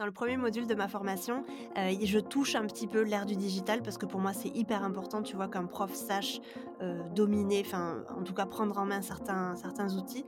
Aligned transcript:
Dans 0.00 0.06
le 0.06 0.12
premier 0.12 0.36
module 0.36 0.66
de 0.66 0.74
ma 0.74 0.88
formation, 0.88 1.44
euh, 1.78 1.92
je 2.02 2.18
touche 2.18 2.56
un 2.56 2.66
petit 2.66 2.88
peu 2.88 3.02
l'ère 3.02 3.26
du 3.26 3.36
digital 3.36 3.80
parce 3.80 3.96
que 3.96 4.06
pour 4.06 4.18
moi 4.18 4.32
c'est 4.32 4.48
hyper 4.48 4.82
important, 4.82 5.22
tu 5.22 5.36
vois, 5.36 5.46
qu'un 5.46 5.66
prof 5.66 5.94
sache 5.94 6.40
euh, 6.82 7.00
dominer, 7.14 7.62
enfin 7.64 8.02
en 8.18 8.24
tout 8.24 8.34
cas 8.34 8.44
prendre 8.44 8.76
en 8.76 8.86
main 8.86 9.02
certains, 9.02 9.54
certains 9.54 9.96
outils. 9.96 10.26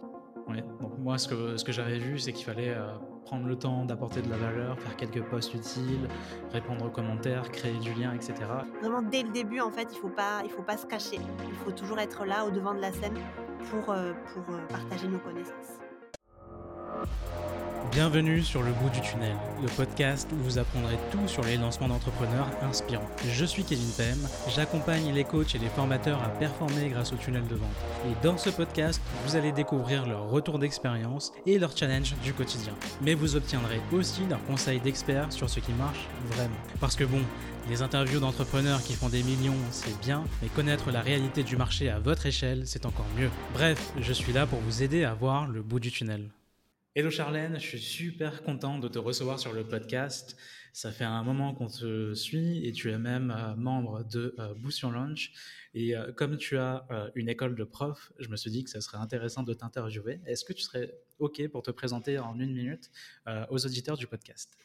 Donc 0.81 0.97
moi 1.01 1.19
ce 1.19 1.27
que, 1.27 1.57
ce 1.57 1.65
que 1.65 1.73
j'avais 1.73 1.99
vu 1.99 2.21
c'est 2.21 2.33
qu'il 2.33 2.45
fallait 2.45 2.75
euh, 2.77 2.95
prendre 3.25 3.49
le 3.49 3.57
temps 3.57 3.85
d'apporter 3.85 4.23
de 4.23 4.31
la 4.31 4.37
valeur, 4.37 4.79
faire 4.79 4.95
quelques 4.95 5.25
posts 5.25 5.55
utiles, 5.55 6.09
répondre 6.53 6.87
aux 6.87 6.91
commentaires, 6.91 7.51
créer 7.51 7.77
du 7.81 7.93
lien, 7.95 8.15
etc. 8.15 8.35
Vraiment 8.81 9.03
dès 9.03 9.25
le 9.25 9.31
début 9.31 9.59
en 9.59 9.73
fait 9.73 9.89
il 9.93 9.99
faut 9.99 10.11
pas, 10.11 10.43
il 10.45 10.51
faut 10.51 10.63
pas 10.63 10.77
se 10.77 10.87
cacher, 10.87 11.19
il 11.45 11.55
faut 11.57 11.73
toujours 11.73 11.99
être 11.99 12.25
là 12.25 12.47
au 12.47 12.53
devant 12.53 12.73
de 12.73 12.81
la 12.81 12.93
scène 12.93 13.19
pour, 13.69 13.87
pour 13.87 14.45
partager 14.69 15.09
nos 15.09 15.19
connaissances. 15.19 15.81
Bienvenue 17.97 18.43
sur 18.43 18.63
Le 18.63 18.73
Bout 18.73 18.91
du 18.91 19.01
Tunnel, 19.01 19.35
le 19.63 19.69
podcast 19.69 20.29
où 20.31 20.37
vous 20.43 20.59
apprendrez 20.59 20.99
tout 21.11 21.27
sur 21.27 21.43
les 21.43 21.57
lancements 21.57 21.89
d'entrepreneurs 21.89 22.51
inspirants. 22.61 23.09
Je 23.27 23.45
suis 23.47 23.65
Kevin 23.65 23.91
Pem, 23.97 24.19
j'accompagne 24.55 25.15
les 25.15 25.25
coachs 25.25 25.55
et 25.55 25.59
les 25.59 25.71
formateurs 25.71 26.23
à 26.23 26.29
performer 26.29 26.91
grâce 26.91 27.15
au 27.15 27.17
tunnel 27.17 27.47
de 27.47 27.55
vente. 27.55 27.71
Et 28.05 28.23
dans 28.23 28.37
ce 28.37 28.51
podcast, 28.51 29.01
vous 29.25 29.35
allez 29.35 29.51
découvrir 29.51 30.05
leur 30.05 30.29
retour 30.29 30.59
d'expérience 30.59 31.33
et 31.47 31.59
leurs 31.59 31.75
challenges 31.75 32.15
du 32.23 32.35
quotidien. 32.35 32.75
Mais 33.01 33.15
vous 33.15 33.35
obtiendrez 33.35 33.81
aussi 33.91 34.27
leurs 34.29 34.45
conseils 34.45 34.81
d'experts 34.81 35.33
sur 35.33 35.49
ce 35.49 35.61
qui 35.61 35.73
marche 35.73 36.07
vraiment. 36.27 36.61
Parce 36.81 36.97
que 36.97 37.05
bon, 37.05 37.23
les 37.71 37.81
interviews 37.81 38.21
d'entrepreneurs 38.21 38.83
qui 38.83 38.93
font 38.93 39.09
des 39.09 39.23
millions, 39.23 39.57
c'est 39.71 39.99
bien, 40.03 40.23
mais 40.43 40.49
connaître 40.49 40.91
la 40.91 41.01
réalité 41.01 41.45
du 41.45 41.57
marché 41.57 41.89
à 41.89 41.99
votre 41.99 42.27
échelle, 42.27 42.65
c'est 42.67 42.85
encore 42.85 43.07
mieux. 43.19 43.31
Bref, 43.55 43.81
je 43.99 44.13
suis 44.13 44.35
là 44.35 44.45
pour 44.45 44.61
vous 44.61 44.83
aider 44.83 45.05
à 45.05 45.15
voir 45.15 45.49
le 45.49 45.63
bout 45.63 45.81
du 45.81 45.91
tunnel. 45.91 46.29
Hello 46.99 47.11
Charlène, 47.11 47.61
je 47.61 47.67
suis 47.67 47.79
super 47.79 48.43
content 48.43 48.79
de 48.79 48.89
te 48.89 48.99
recevoir 48.99 49.39
sur 49.39 49.53
le 49.53 49.69
podcast. 49.69 50.35
Ça 50.73 50.91
fait 50.91 51.05
un 51.05 51.23
moment 51.23 51.53
qu'on 51.53 51.67
te 51.67 52.15
suit 52.15 52.67
et 52.67 52.73
tu 52.73 52.91
es 52.91 52.97
même 52.97 53.31
euh, 53.37 53.55
membre 53.55 54.03
de 54.05 54.35
euh, 54.39 54.55
Your 54.83 54.93
Launch. 54.93 55.31
Et 55.75 55.95
euh, 55.95 56.11
comme 56.13 56.39
tu 56.39 56.57
as 56.57 56.87
une 57.15 57.29
école 57.29 57.55
de 57.55 57.65
prof, 57.65 58.15
je 58.19 58.31
me 58.31 58.37
suis 58.37 58.51
dit 58.51 58.65
que 58.65 58.71
ça 58.71 58.81
serait 58.81 58.97
intéressant 58.97 59.43
de 59.43 59.53
t'interviewer. 59.53 60.21
Est-ce 60.25 60.47
que 60.47 60.55
tu 60.55 60.63
serais 60.63 60.91
OK 61.19 61.47
pour 61.49 61.63
te 61.63 61.71
présenter 61.71 62.19
en 62.19 62.41
une 62.41 62.55
minute 62.55 62.91
aux 63.51 63.67
auditeurs 63.67 63.99
du 63.99 64.07
podcast? 64.07 64.57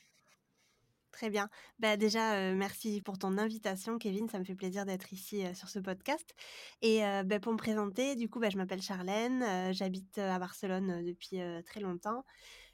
Très 1.12 1.30
bien. 1.30 1.50
Bah, 1.80 1.98
déjà, 1.98 2.54
merci 2.54 3.02
pour 3.02 3.18
ton 3.18 3.38
invitation, 3.38 3.98
Kevin. 3.98 4.30
Ça 4.30 4.40
me 4.40 4.46
fait 4.46 4.56
plaisir 4.56 4.86
d'être 4.86 5.12
ici 5.12 5.44
sur 5.54 5.70
ce 5.70 5.80
podcast. 5.80 6.34
Et 6.82 7.02
bah, 7.26 7.40
pour 7.40 7.52
me 7.52 7.58
présenter, 7.58 8.16
du 8.16 8.30
coup, 8.30 8.40
bah, 8.40 8.50
je 8.50 8.58
m'appelle 8.58 8.82
Charlène. 8.82 9.74
J'habite 9.74 10.18
à 10.18 10.40
Barcelone 10.40 11.04
depuis 11.06 11.40
très 11.66 11.82
longtemps. 11.82 12.24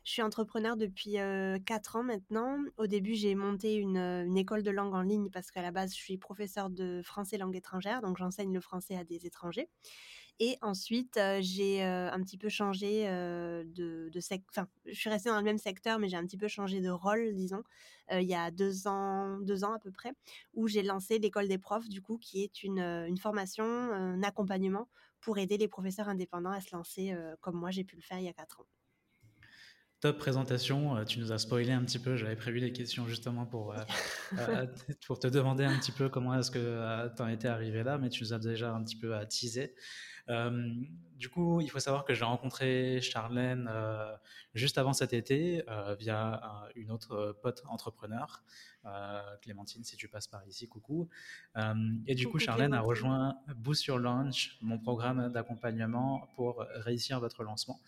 Je 0.03 0.11
suis 0.13 0.21
entrepreneur 0.21 0.77
depuis 0.77 1.17
4 1.65 1.95
ans 1.97 2.03
maintenant. 2.03 2.59
Au 2.77 2.87
début, 2.87 3.15
j'ai 3.15 3.35
monté 3.35 3.75
une, 3.75 3.97
une, 3.97 4.37
école 4.37 4.63
de 4.63 4.71
langue 4.71 4.93
en 4.93 5.01
ligne 5.01 5.29
parce 5.29 5.51
qu'à 5.51 5.61
la 5.61 5.71
base, 5.71 5.91
je 5.91 5.99
suis 5.99 6.17
professeur 6.17 6.69
de 6.69 7.01
français 7.03 7.37
langue 7.37 7.55
étrangère. 7.55 8.01
Donc, 8.01 8.17
j'enseigne 8.17 8.53
le 8.53 8.61
français 8.61 8.95
à 8.95 9.03
des 9.03 9.25
étrangers. 9.25 9.67
Et 10.39 10.57
ensuite, 10.61 11.19
j'ai 11.39 11.83
un 11.83 12.21
petit 12.21 12.37
peu 12.37 12.49
changé 12.49 13.05
de, 13.05 14.09
de 14.11 14.19
secteur. 14.19 14.63
Enfin, 14.63 14.69
je 14.85 14.93
suis 14.93 15.09
restée 15.09 15.29
dans 15.29 15.37
le 15.37 15.43
même 15.43 15.57
secteur, 15.57 15.97
mais 15.97 16.09
j'ai 16.09 16.17
un 16.17 16.25
petit 16.25 16.37
peu 16.37 16.47
changé 16.47 16.79
de 16.79 16.89
rôle, 16.89 17.33
disons, 17.33 17.63
il 18.11 18.27
y 18.27 18.35
a 18.35 18.51
deux 18.51 18.87
ans, 18.87 19.39
deux 19.39 19.63
ans 19.63 19.73
à 19.73 19.79
peu 19.79 19.91
près, 19.91 20.13
où 20.53 20.67
j'ai 20.67 20.83
lancé 20.83 21.17
l'école 21.17 21.47
des 21.47 21.57
profs, 21.57 21.89
du 21.89 22.01
coup, 22.01 22.19
qui 22.19 22.43
est 22.43 22.63
une, 22.63 22.79
une 22.79 23.17
formation, 23.17 23.65
un 23.65 24.21
accompagnement 24.21 24.87
pour 25.21 25.39
aider 25.39 25.57
les 25.57 25.67
professeurs 25.67 26.07
indépendants 26.07 26.51
à 26.51 26.61
se 26.61 26.75
lancer 26.75 27.15
comme 27.41 27.55
moi 27.55 27.71
j'ai 27.71 27.83
pu 27.83 27.95
le 27.95 28.01
faire 28.01 28.19
il 28.19 28.25
y 28.25 28.29
a 28.29 28.33
quatre 28.33 28.61
ans. 28.61 28.67
Top 29.99 30.19
présentation, 30.19 31.03
tu 31.05 31.19
nous 31.19 31.31
as 31.31 31.39
spoilé 31.39 31.71
un 31.71 31.83
petit 31.83 31.97
peu. 31.97 32.15
J'avais 32.17 32.35
prévu 32.35 32.59
des 32.59 32.71
questions 32.71 33.07
justement 33.07 33.47
pour, 33.47 33.73
pour 35.07 35.17
te 35.17 35.27
demander 35.27 35.63
un 35.65 35.77
petit 35.79 35.91
peu 35.91 36.07
comment 36.07 36.37
est-ce 36.37 36.51
que 36.51 37.15
tu 37.15 37.21
en 37.21 37.27
étais 37.27 37.47
arrivé 37.47 37.83
là, 37.83 37.97
mais 37.97 38.09
tu 38.09 38.23
nous 38.23 38.33
as 38.33 38.37
déjà 38.39 38.73
un 38.73 38.83
petit 38.83 38.95
peu 38.95 39.13
teasé. 39.27 39.73
Euh, 40.29 40.73
du 41.15 41.29
coup, 41.29 41.61
il 41.61 41.69
faut 41.69 41.79
savoir 41.79 42.05
que 42.05 42.13
j'ai 42.13 42.25
rencontré 42.25 43.01
Charlène 43.01 43.67
euh, 43.71 44.15
juste 44.53 44.77
avant 44.77 44.93
cet 44.93 45.13
été 45.13 45.63
euh, 45.67 45.95
via 45.95 46.69
une 46.75 46.91
autre 46.91 47.35
pote 47.41 47.63
entrepreneur, 47.67 48.43
Clémentine, 49.41 49.83
si 49.83 49.97
tu 49.97 50.07
passes 50.07 50.27
par 50.27 50.47
ici, 50.47 50.69
coucou. 50.69 51.09
et 52.05 52.15
du 52.15 52.25
coup, 52.29 52.39
Charlène 52.39 52.73
a 52.73 52.79
rejoint 52.79 53.35
Boost 53.57 53.83
Your 53.85 53.99
Launch, 53.99 54.57
mon 54.61 54.79
programme 54.79 55.29
d'accompagnement 55.29 56.29
pour 56.35 56.65
réussir 56.75 57.19
votre 57.19 57.43
lancement. 57.43 57.81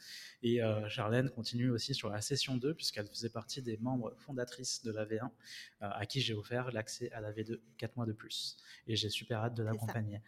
Et 0.44 0.60
Charlène 0.90 1.30
continue 1.30 1.70
aussi 1.70 1.94
sur 1.94 2.10
la 2.10 2.20
session 2.20 2.58
2, 2.58 2.74
puisqu'elle 2.74 3.08
faisait 3.08 3.30
partie 3.30 3.62
des 3.62 3.78
membres 3.78 4.14
fondatrices 4.18 4.84
de 4.84 4.92
la 4.92 5.06
V1, 5.06 5.30
à 5.80 6.06
qui 6.06 6.20
j'ai 6.20 6.34
offert 6.34 6.70
l'accès 6.74 7.10
à 7.14 7.22
la 7.22 7.32
V2 7.32 7.62
4 7.78 7.96
mois 7.96 8.06
de 8.06 8.12
plus. 8.12 8.58
Et 8.86 8.98
j'ai 8.98 9.10
super 9.10 9.40
hâte 9.40 9.54
de 9.54 9.64
l'accompagner. 9.64 10.22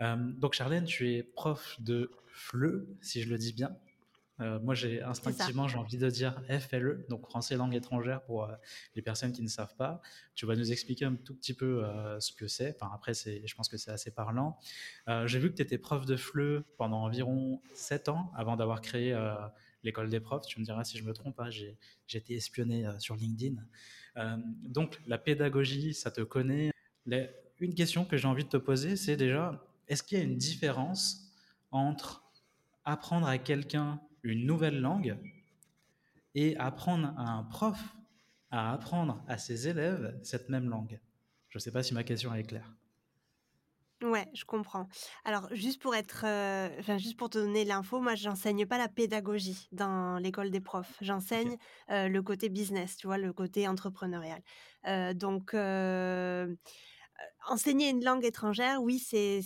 Euh, 0.00 0.16
donc 0.16 0.54
Charlène, 0.54 0.84
tu 0.84 1.12
es 1.12 1.22
prof 1.22 1.76
de 1.80 2.10
FLE, 2.32 2.86
si 3.00 3.22
je 3.22 3.28
le 3.28 3.38
dis 3.38 3.52
bien. 3.52 3.76
Euh, 4.40 4.58
moi, 4.60 4.74
j'ai 4.74 5.02
instinctivement, 5.02 5.68
j'ai 5.68 5.76
envie 5.76 5.98
de 5.98 6.08
dire 6.08 6.40
FLE, 6.60 7.04
donc 7.10 7.26
français 7.26 7.56
langue 7.56 7.74
étrangère 7.74 8.22
pour 8.22 8.44
euh, 8.44 8.54
les 8.94 9.02
personnes 9.02 9.32
qui 9.32 9.42
ne 9.42 9.48
savent 9.48 9.76
pas. 9.76 10.00
Tu 10.34 10.46
vas 10.46 10.56
nous 10.56 10.72
expliquer 10.72 11.04
un 11.04 11.14
tout 11.14 11.34
petit 11.34 11.52
peu 11.52 11.84
ce 12.18 12.32
que 12.32 12.48
c'est. 12.48 12.74
Enfin, 12.74 12.90
après, 12.94 13.12
je 13.12 13.54
pense 13.54 13.68
que 13.68 13.76
c'est 13.76 13.90
assez 13.90 14.10
parlant. 14.10 14.58
j'ai 15.26 15.38
vu 15.38 15.50
que 15.50 15.56
tu 15.56 15.62
étais 15.62 15.76
prof 15.76 16.06
de 16.06 16.16
FLE 16.16 16.64
pendant 16.78 17.02
environ 17.02 17.60
7 17.74 18.08
ans 18.08 18.32
avant 18.34 18.56
d'avoir 18.56 18.80
créé 18.80 19.14
l'école 19.82 20.08
des 20.08 20.20
profs. 20.20 20.46
Tu 20.46 20.58
me 20.58 20.64
diras 20.64 20.84
si 20.84 20.96
je 20.96 21.04
me 21.04 21.12
trompe, 21.12 21.38
hein, 21.40 21.50
j'ai, 21.50 21.76
j'ai 22.06 22.18
été 22.18 22.34
espionné 22.34 22.88
sur 22.98 23.16
LinkedIn. 23.16 23.56
donc, 24.62 25.02
la 25.06 25.18
pédagogie, 25.18 25.92
ça 25.92 26.10
te 26.10 26.22
connaît. 26.22 26.72
une 27.58 27.74
question 27.74 28.06
que 28.06 28.16
j'ai 28.16 28.26
envie 28.26 28.44
de 28.44 28.48
te 28.48 28.56
poser, 28.56 28.96
c'est 28.96 29.18
déjà, 29.18 29.62
est-ce 29.90 30.02
qu'il 30.02 30.18
y 30.18 30.20
a 30.22 30.24
une 30.24 30.38
différence 30.38 31.34
entre 31.72 32.24
apprendre 32.84 33.26
à 33.26 33.38
quelqu'un 33.38 34.00
une 34.22 34.46
nouvelle 34.46 34.80
langue 34.80 35.18
et 36.34 36.56
apprendre 36.56 37.12
à 37.18 37.30
un 37.30 37.42
prof 37.42 37.96
à 38.52 38.72
apprendre 38.72 39.22
à 39.28 39.36
ses 39.36 39.68
élèves 39.68 40.18
cette 40.22 40.48
même 40.48 40.70
langue? 40.70 41.00
Je 41.48 41.58
ne 41.58 41.60
sais 41.60 41.72
pas 41.72 41.82
si 41.82 41.92
ma 41.92 42.04
question 42.04 42.32
est 42.34 42.44
claire. 42.44 42.72
Ouais, 44.02 44.26
je 44.32 44.46
comprends. 44.46 44.88
Alors, 45.26 45.48
juste 45.54 45.82
pour 45.82 45.94
être, 45.94 46.24
euh, 46.24 46.70
enfin, 46.78 46.96
juste 46.96 47.18
pour 47.18 47.28
te 47.28 47.36
donner 47.36 47.66
l'info, 47.66 48.00
moi, 48.00 48.14
j'enseigne 48.14 48.64
pas 48.64 48.78
la 48.78 48.88
pédagogie 48.88 49.68
dans 49.72 50.16
l'école 50.18 50.50
des 50.50 50.60
profs. 50.60 50.96
J'enseigne 51.02 51.58
euh, 51.90 52.08
le 52.08 52.22
côté 52.22 52.48
business, 52.48 52.96
tu 52.96 53.08
vois, 53.08 53.18
le 53.18 53.34
côté 53.34 53.68
entrepreneurial. 53.68 54.40
Euh, 54.86 55.12
donc, 55.12 55.54
enseigner 57.48 57.90
une 57.90 58.04
langue 58.04 58.24
étrangère, 58.24 58.82
oui, 58.82 58.98
c'est 58.98 59.40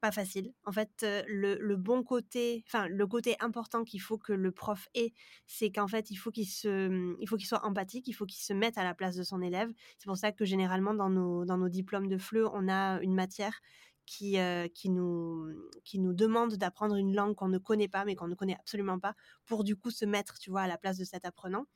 pas 0.00 0.12
facile. 0.12 0.52
En 0.64 0.72
fait, 0.72 1.04
le, 1.26 1.56
le 1.58 1.76
bon 1.76 2.02
côté, 2.02 2.64
enfin 2.66 2.88
le 2.88 3.06
côté 3.06 3.36
important 3.40 3.84
qu'il 3.84 4.00
faut 4.00 4.18
que 4.18 4.32
le 4.32 4.52
prof 4.52 4.88
ait, 4.94 5.12
c'est 5.46 5.70
qu'en 5.70 5.88
fait, 5.88 6.10
il 6.10 6.16
faut 6.16 6.30
qu'il 6.30 6.46
qu'il 6.46 7.46
soit 7.46 7.64
empathique, 7.64 8.08
il 8.08 8.12
faut 8.12 8.26
qu'il 8.26 8.42
se 8.42 8.52
mette 8.52 8.78
à 8.78 8.84
la 8.84 8.94
place 8.94 9.16
de 9.16 9.22
son 9.22 9.42
élève. 9.42 9.72
C'est 9.98 10.06
pour 10.06 10.16
ça 10.16 10.32
que 10.32 10.44
généralement 10.44 10.94
dans 10.94 11.10
nos 11.10 11.44
dans 11.44 11.58
nos 11.58 11.68
diplômes 11.68 12.08
de 12.08 12.18
FLE, 12.18 12.46
on 12.52 12.68
a 12.68 13.00
une 13.02 13.14
matière 13.14 13.60
qui, 14.06 14.38
qui, 14.74 14.88
nous, 14.88 15.48
qui 15.84 15.98
nous 15.98 16.14
demande 16.14 16.54
d'apprendre 16.54 16.94
une 16.96 17.14
langue 17.14 17.34
qu'on 17.34 17.48
ne 17.48 17.58
connaît 17.58 17.88
pas, 17.88 18.04
mais 18.04 18.14
qu'on 18.14 18.28
ne 18.28 18.34
connaît 18.36 18.54
absolument 18.54 18.98
pas, 19.00 19.14
pour 19.46 19.64
du 19.64 19.76
coup 19.76 19.90
se 19.90 20.04
mettre, 20.04 20.38
tu 20.38 20.50
vois, 20.50 20.62
à 20.62 20.68
la 20.68 20.78
place 20.78 20.96
de 20.96 21.04
cet 21.04 21.24
apprenant 21.24 21.66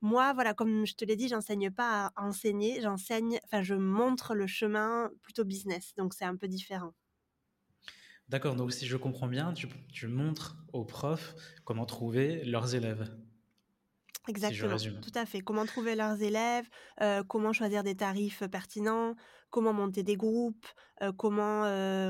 moi, 0.00 0.32
voilà, 0.34 0.54
comme 0.54 0.86
je 0.86 0.94
te 0.94 1.04
l'ai 1.04 1.16
dit, 1.16 1.28
j'enseigne 1.28 1.70
pas 1.70 2.12
à 2.16 2.22
enseigner, 2.24 2.80
j'enseigne, 2.82 3.38
enfin, 3.44 3.62
je 3.62 3.74
montre 3.74 4.34
le 4.34 4.46
chemin 4.46 5.10
plutôt 5.22 5.44
business, 5.44 5.94
donc 5.96 6.14
c'est 6.14 6.24
un 6.24 6.36
peu 6.36 6.48
différent. 6.48 6.92
D'accord, 8.28 8.54
donc 8.56 8.72
si 8.72 8.86
je 8.86 8.96
comprends 8.96 9.28
bien, 9.28 9.52
tu, 9.52 9.68
tu 9.92 10.06
montres 10.08 10.56
aux 10.72 10.84
profs 10.84 11.34
comment 11.64 11.86
trouver 11.86 12.44
leurs 12.44 12.74
élèves. 12.74 13.16
Exactement, 14.26 14.80
tout 15.02 15.12
à 15.14 15.26
fait. 15.26 15.40
Comment 15.42 15.66
trouver 15.66 15.94
leurs 15.94 16.22
élèves, 16.22 16.66
comment 17.28 17.52
choisir 17.52 17.82
des 17.82 17.94
tarifs 17.94 18.42
pertinents, 18.50 19.16
comment 19.50 19.74
monter 19.74 20.02
des 20.02 20.16
groupes, 20.16 20.66
comment 21.18 21.64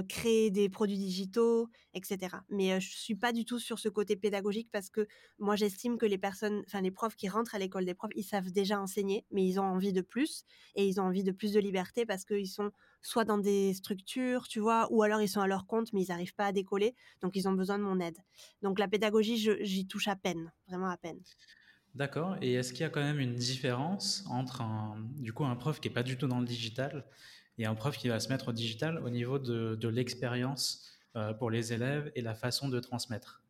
créer 0.08 0.52
des 0.52 0.68
produits 0.68 0.96
digitaux, 0.96 1.68
etc. 1.92 2.44
Mais 2.50 2.80
je 2.80 2.96
suis 2.96 3.16
pas 3.16 3.32
du 3.32 3.44
tout 3.44 3.58
sur 3.58 3.80
ce 3.80 3.88
côté 3.88 4.14
pédagogique 4.14 4.68
parce 4.70 4.90
que 4.90 5.08
moi 5.40 5.56
j'estime 5.56 5.98
que 5.98 6.06
les 6.06 6.16
personnes, 6.16 6.62
enfin 6.68 6.80
les 6.82 6.92
profs 6.92 7.16
qui 7.16 7.28
rentrent 7.28 7.56
à 7.56 7.58
l'école 7.58 7.84
des 7.84 7.94
profs, 7.94 8.12
ils 8.14 8.22
savent 8.22 8.52
déjà 8.52 8.80
enseigner, 8.80 9.26
mais 9.32 9.44
ils 9.44 9.58
ont 9.58 9.64
envie 9.64 9.92
de 9.92 10.00
plus 10.00 10.44
et 10.76 10.86
ils 10.86 11.00
ont 11.00 11.04
envie 11.04 11.24
de 11.24 11.32
plus 11.32 11.52
de 11.52 11.58
liberté 11.58 12.06
parce 12.06 12.24
qu'ils 12.24 12.46
sont 12.48 12.70
soit 13.02 13.24
dans 13.24 13.38
des 13.38 13.74
structures, 13.74 14.46
tu 14.46 14.60
vois, 14.60 14.86
ou 14.92 15.02
alors 15.02 15.20
ils 15.20 15.28
sont 15.28 15.40
à 15.40 15.48
leur 15.48 15.66
compte 15.66 15.92
mais 15.92 16.02
ils 16.04 16.08
n'arrivent 16.10 16.34
pas 16.36 16.46
à 16.46 16.52
décoller, 16.52 16.94
donc 17.22 17.34
ils 17.34 17.48
ont 17.48 17.52
besoin 17.54 17.76
de 17.78 17.82
mon 17.82 17.98
aide. 17.98 18.18
Donc 18.62 18.78
la 18.78 18.86
pédagogie, 18.86 19.36
j'y 19.62 19.86
touche 19.88 20.06
à 20.06 20.14
peine, 20.14 20.52
vraiment 20.68 20.88
à 20.88 20.96
peine. 20.96 21.20
D'accord. 21.94 22.36
Et 22.42 22.54
est-ce 22.54 22.72
qu'il 22.72 22.82
y 22.82 22.84
a 22.84 22.90
quand 22.90 23.02
même 23.02 23.20
une 23.20 23.36
différence 23.36 24.24
entre 24.28 24.62
un, 24.62 24.96
du 25.18 25.32
coup, 25.32 25.44
un 25.44 25.54
prof 25.54 25.78
qui 25.80 25.88
n'est 25.88 25.94
pas 25.94 26.02
du 26.02 26.16
tout 26.18 26.26
dans 26.26 26.40
le 26.40 26.46
digital 26.46 27.04
et 27.56 27.66
un 27.66 27.74
prof 27.76 27.96
qui 27.96 28.08
va 28.08 28.18
se 28.18 28.28
mettre 28.28 28.48
au 28.48 28.52
digital 28.52 28.98
au 28.98 29.10
niveau 29.10 29.38
de, 29.38 29.88
l'expérience 29.88 30.90
euh, 31.14 31.32
pour 31.34 31.50
les 31.50 31.72
élèves 31.72 32.10
et 32.16 32.20
la 32.20 32.34
façon 32.34 32.68
de 32.68 32.80
transmettre? 32.80 33.43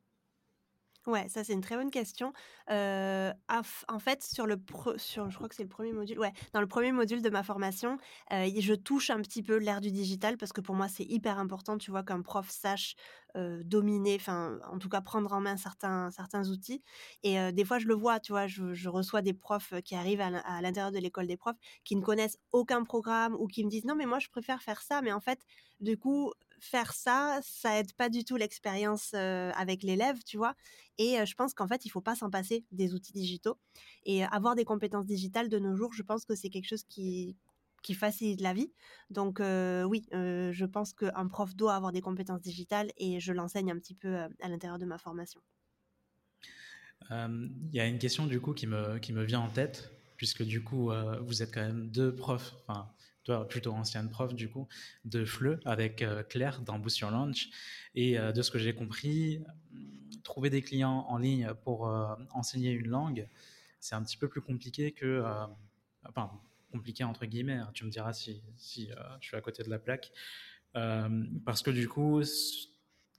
Ouais, 1.06 1.28
ça 1.28 1.44
c'est 1.44 1.52
une 1.52 1.60
très 1.60 1.76
bonne 1.76 1.90
question. 1.90 2.32
En 2.68 3.98
fait, 4.00 4.22
sur 4.22 4.46
le 4.46 4.56
sur 4.96 5.28
je 5.30 5.36
crois 5.36 5.48
que 5.48 5.54
c'est 5.54 5.62
le 5.62 5.68
premier 5.68 5.92
module, 5.92 6.18
ouais, 6.18 6.32
dans 6.54 6.60
le 6.62 6.66
premier 6.66 6.92
module 6.92 7.20
de 7.20 7.28
ma 7.30 7.42
formation, 7.42 7.98
je 8.30 8.74
touche 8.74 9.10
un 9.10 9.20
petit 9.20 9.42
peu 9.42 9.56
l'ère 9.58 9.80
du 9.82 9.90
digital 9.90 10.38
parce 10.38 10.52
que 10.52 10.60
pour 10.62 10.74
moi, 10.74 10.88
c'est 10.88 11.04
hyper 11.04 11.38
important, 11.38 11.76
tu 11.76 11.90
vois, 11.90 12.02
qu'un 12.04 12.22
prof 12.22 12.48
sache, 12.48 12.94
dominer, 13.34 14.16
enfin, 14.16 14.58
en 14.70 14.78
tout 14.78 14.88
cas, 14.88 15.02
prendre 15.02 15.30
en 15.34 15.40
main 15.40 15.56
certains 15.58 16.10
certains 16.10 16.48
outils 16.48 16.82
et 17.22 17.52
des 17.52 17.64
fois, 17.66 17.78
je 17.78 17.86
le 17.86 17.94
vois, 17.94 18.18
tu 18.20 18.32
vois? 18.32 18.46
Je 18.46 18.88
reçois 18.88 19.20
des 19.22 19.34
profs, 19.34 19.74
qui 19.84 19.94
arrivent 19.96 20.20
à 20.22 20.62
l'intérieur 20.62 20.90
de 20.92 20.98
l'école 20.98 21.26
des 21.26 21.36
profs, 21.36 21.56
qui 21.84 21.96
ne 21.96 22.02
connaissent 22.02 22.38
aucun 22.52 22.82
programme 22.84 23.34
ou 23.38 23.46
qui 23.46 23.62
me 23.64 23.68
disent: 23.70 23.84
«Non, 23.84 23.94
mais 23.96 24.06
moi, 24.06 24.18
je 24.20 24.28
préfère 24.28 24.62
faire 24.62 24.80
ça», 24.82 25.02
mais 25.02 25.12
en 25.12 25.20
fait, 25.20 25.40
du 25.80 25.98
coup, 25.98 26.32
faire 26.64 26.92
ça, 26.92 27.40
ça 27.42 27.78
aide 27.78 27.92
pas 27.94 28.08
du 28.08 28.24
tout 28.24 28.36
l'expérience, 28.36 29.14
avec 29.14 29.82
l'élève, 29.82 30.22
tu 30.24 30.36
vois? 30.36 30.54
Et 30.98 31.24
je 31.24 31.34
pense 31.34 31.54
qu'en 31.54 31.68
fait, 31.68 31.84
il 31.84 31.90
faut 31.90 32.00
pas 32.00 32.16
s'en 32.16 32.30
passer 32.30 32.64
des 32.72 32.94
outils 32.94 33.12
digitaux 33.12 33.58
et 34.04 34.24
avoir 34.24 34.54
des 34.54 34.64
compétences 34.64 35.06
digitales 35.06 35.48
de 35.48 35.58
nos 35.58 35.76
jours, 35.76 35.92
je 35.92 36.02
pense 36.02 36.24
que 36.24 36.34
c'est 36.34 36.50
quelque 36.50 36.68
chose 36.68 36.84
qui 36.84 37.36
qui 37.82 37.92
facilite 37.92 38.40
la 38.40 38.54
vie. 38.54 38.72
Donc 39.10 39.40
oui, 39.40 40.06
je 40.10 40.64
pense 40.64 40.94
qu'un 40.94 41.28
prof 41.28 41.54
doit 41.54 41.74
avoir 41.74 41.92
des 41.92 42.00
compétences 42.00 42.40
digitales 42.40 42.90
et 42.96 43.20
je 43.20 43.32
l'enseigne 43.32 43.70
un 43.70 43.78
petit 43.78 43.94
peu, 43.94 44.16
à 44.16 44.48
l'intérieur 44.48 44.78
de 44.78 44.86
ma 44.86 44.96
formation. 44.96 45.42
Il 47.10 47.68
y 47.72 47.80
a 47.80 47.86
une 47.86 47.98
question 47.98 48.26
du 48.26 48.40
coup 48.40 48.54
qui 48.54 48.66
me, 48.66 48.98
qui 48.98 49.12
me 49.12 49.22
vient 49.22 49.40
en 49.40 49.50
tête, 49.50 49.92
puisque 50.24 50.42
du 50.42 50.64
coup, 50.64 50.90
euh, 50.90 51.20
vous 51.20 51.42
êtes 51.42 51.52
quand 51.52 51.60
même 51.60 51.90
deux 51.90 52.16
profs, 52.16 52.54
enfin, 52.66 52.90
toi 53.24 53.46
plutôt 53.46 53.72
ancienne 53.72 54.08
prof 54.08 54.34
du 54.34 54.48
coup, 54.48 54.66
de 55.04 55.22
FLE 55.22 55.60
avec 55.66 56.00
euh, 56.00 56.22
Claire 56.22 56.62
dans 56.62 56.78
Boost 56.78 57.00
Your 57.00 57.10
Launch. 57.10 57.50
Et 57.94 58.18
euh, 58.18 58.32
de 58.32 58.40
ce 58.40 58.50
que 58.50 58.58
j'ai 58.58 58.74
compris, 58.74 59.44
trouver 60.22 60.48
des 60.48 60.62
clients 60.62 61.04
en 61.10 61.18
ligne 61.18 61.52
pour 61.62 61.82
enseigner 62.32 62.70
une 62.70 62.88
langue, 62.88 63.28
c'est 63.80 63.94
un 63.94 64.02
petit 64.02 64.16
peu 64.16 64.26
plus 64.26 64.40
compliqué 64.40 64.92
que. 64.92 65.22
enfin, 66.08 66.30
compliqué 66.72 67.04
entre 67.04 67.26
guillemets, 67.26 67.58
hein. 67.58 67.70
tu 67.74 67.84
me 67.84 67.90
diras 67.90 68.14
si, 68.14 68.42
si 68.56 68.88
je 69.20 69.26
suis 69.26 69.36
à 69.36 69.42
côté 69.42 69.62
de 69.62 69.68
la 69.68 69.78
plaque. 69.78 70.10
parce 70.72 71.60
que 71.60 71.70
du 71.70 71.86
coup, 71.86 72.22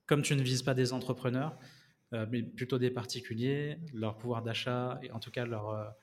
comme 0.08 0.24
tu 0.24 0.36
ne 0.36 0.42
vises 0.42 0.64
pas 0.64 0.74
des 0.74 0.92
entrepreneurs, 0.92 1.56
mais 2.12 2.42
plutôt 2.42 2.80
des 2.80 2.90
particuliers, 2.90 3.78
leur 3.94 4.18
pouvoir 4.18 4.42
d'achat 4.42 5.00
et 5.04 5.12
en 5.12 5.20
tout 5.20 5.30
cas 5.30 5.46
leur, 5.46 5.96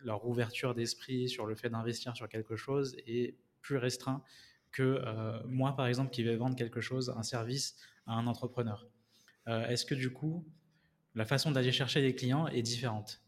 leur 0.00 0.26
ouverture 0.26 0.74
d'esprit 0.74 1.28
sur 1.28 1.46
le 1.46 1.54
fait 1.54 1.70
d'investir 1.70 2.16
sur 2.16 2.28
quelque 2.28 2.56
chose 2.56 2.96
est 3.06 3.36
plus 3.60 3.76
restreint 3.76 4.22
que 4.72 5.00
moi, 5.46 5.76
par 5.76 5.86
exemple, 5.86 6.10
qui 6.10 6.22
vais 6.22 6.36
vendre 6.36 6.56
quelque 6.56 6.80
chose, 6.80 7.14
un 7.16 7.22
service 7.22 7.76
à 8.06 8.14
un 8.14 8.26
entrepreneur. 8.26 8.88
Est-ce 9.46 9.84
que 9.84 9.94
du 9.94 10.12
coup, 10.12 10.46
la 11.14 11.24
façon 11.24 11.50
d'aller 11.50 11.72
chercher 11.72 12.02
des 12.02 12.14
clients 12.14 12.46
est 12.48 12.62
différente? 12.62 13.20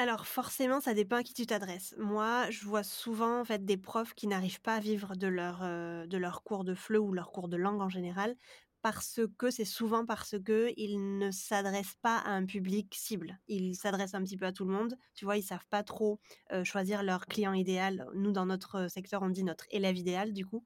Alors 0.00 0.26
forcément, 0.28 0.80
ça 0.80 0.94
dépend 0.94 1.16
à 1.16 1.22
qui 1.24 1.34
tu 1.34 1.44
t'adresses. 1.44 1.94
Moi, 1.98 2.48
je 2.50 2.64
vois 2.64 2.84
souvent 2.84 3.40
en 3.40 3.44
fait 3.44 3.64
des 3.64 3.76
profs 3.76 4.14
qui 4.14 4.28
n'arrivent 4.28 4.60
pas 4.60 4.76
à 4.76 4.80
vivre 4.80 5.16
de 5.16 5.26
leur, 5.26 5.60
de 5.60 6.16
leur 6.16 6.44
cours 6.44 6.62
de 6.62 6.74
FLE 6.74 6.98
ou 6.98 7.12
leur 7.12 7.32
cours 7.32 7.48
de 7.48 7.56
langue 7.56 7.80
en 7.80 7.88
général 7.88 8.36
parce 8.82 9.20
que 9.38 9.50
c'est 9.50 9.64
souvent 9.64 10.06
parce 10.06 10.36
qu'ils 10.44 11.18
ne 11.18 11.30
s'adressent 11.30 11.96
pas 12.00 12.18
à 12.18 12.30
un 12.30 12.44
public 12.44 12.94
cible. 12.94 13.38
Ils 13.48 13.74
s'adressent 13.74 14.14
un 14.14 14.22
petit 14.22 14.36
peu 14.36 14.46
à 14.46 14.52
tout 14.52 14.64
le 14.64 14.72
monde. 14.72 14.96
Tu 15.14 15.24
vois, 15.24 15.36
ils 15.36 15.42
savent 15.42 15.66
pas 15.68 15.82
trop 15.82 16.20
choisir 16.64 17.02
leur 17.02 17.26
client 17.26 17.52
idéal. 17.52 18.06
Nous, 18.14 18.32
dans 18.32 18.46
notre 18.46 18.88
secteur, 18.88 19.22
on 19.22 19.30
dit 19.30 19.44
notre 19.44 19.66
élève 19.70 19.96
idéal, 19.96 20.32
du 20.32 20.46
coup. 20.46 20.64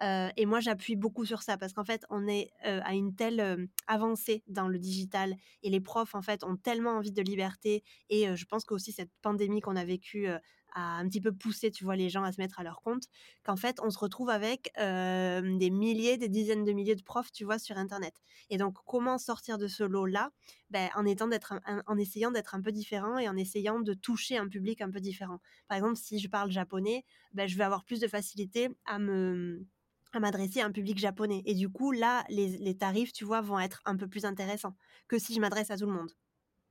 et 0.00 0.46
moi, 0.46 0.60
j'appuie 0.60 0.96
beaucoup 0.96 1.24
sur 1.24 1.42
ça 1.42 1.58
parce 1.58 1.72
qu'en 1.72 1.84
fait, 1.84 2.04
on 2.10 2.28
est 2.28 2.50
à 2.62 2.94
une 2.94 3.14
telle 3.14 3.68
avancée 3.86 4.44
dans 4.46 4.68
le 4.68 4.78
digital 4.78 5.34
et 5.62 5.70
les 5.70 5.80
profs, 5.80 6.14
en 6.14 6.22
fait, 6.22 6.44
ont 6.44 6.56
tellement 6.56 6.92
envie 6.92 7.12
de 7.12 7.22
liberté. 7.22 7.82
Et 8.08 8.34
je 8.36 8.44
pense 8.44 8.64
qu'aussi 8.64 8.92
cette 8.92 9.12
pandémie 9.22 9.60
qu'on 9.60 9.76
a 9.76 9.84
vécue 9.84 10.28
à 10.74 10.98
un 10.98 11.08
petit 11.08 11.20
peu 11.20 11.32
pousser, 11.32 11.70
tu 11.70 11.84
vois, 11.84 11.96
les 11.96 12.08
gens 12.08 12.22
à 12.22 12.32
se 12.32 12.40
mettre 12.40 12.60
à 12.60 12.62
leur 12.62 12.80
compte, 12.82 13.04
qu'en 13.44 13.56
fait, 13.56 13.80
on 13.82 13.90
se 13.90 13.98
retrouve 13.98 14.30
avec 14.30 14.72
des 14.76 15.70
milliers, 15.70 16.16
des 16.16 16.28
dizaines 16.28 16.64
de 16.64 16.72
milliers 16.72 16.96
de 16.96 17.02
profs, 17.02 17.32
tu 17.32 17.44
vois, 17.44 17.58
sur 17.58 17.76
Internet. 17.78 18.14
Et 18.50 18.56
donc, 18.58 18.76
comment 18.86 19.18
sortir 19.18 19.58
de 19.58 19.66
ce 19.66 19.84
lot-là? 19.84 20.30
Ben, 20.70 20.90
en, 20.94 21.06
essayant 21.06 22.30
d'être 22.30 22.54
un 22.54 22.60
peu 22.60 22.72
différent 22.72 23.18
et 23.18 23.28
en 23.28 23.36
essayant 23.36 23.80
de 23.80 23.94
toucher 23.94 24.36
un 24.36 24.48
public 24.48 24.80
un 24.80 24.90
peu 24.90 25.00
différent. 25.00 25.40
Par 25.66 25.76
exemple, 25.76 25.96
si 25.96 26.18
je 26.18 26.28
parle 26.28 26.50
japonais, 26.50 27.04
ben, 27.32 27.48
je 27.48 27.56
vais 27.56 27.64
avoir 27.64 27.84
plus 27.84 28.00
de 28.00 28.08
facilité 28.08 28.68
à 28.84 28.98
me 28.98 29.66
à 30.14 30.20
m'adresser 30.20 30.60
à 30.62 30.64
un 30.64 30.72
public 30.72 30.98
japonais. 30.98 31.42
Et 31.44 31.54
du 31.54 31.68
coup, 31.68 31.92
là, 31.92 32.24
les, 32.30 32.56
les 32.58 32.74
tarifs, 32.74 33.12
tu 33.12 33.26
vois, 33.26 33.42
vont 33.42 33.58
être 33.58 33.82
un 33.84 33.94
peu 33.94 34.08
plus 34.08 34.24
intéressants 34.24 34.74
que 35.06 35.18
si 35.18 35.34
je 35.34 35.40
m'adresse 35.40 35.70
à 35.70 35.76
tout 35.76 35.84
le 35.84 35.92
monde 35.92 36.10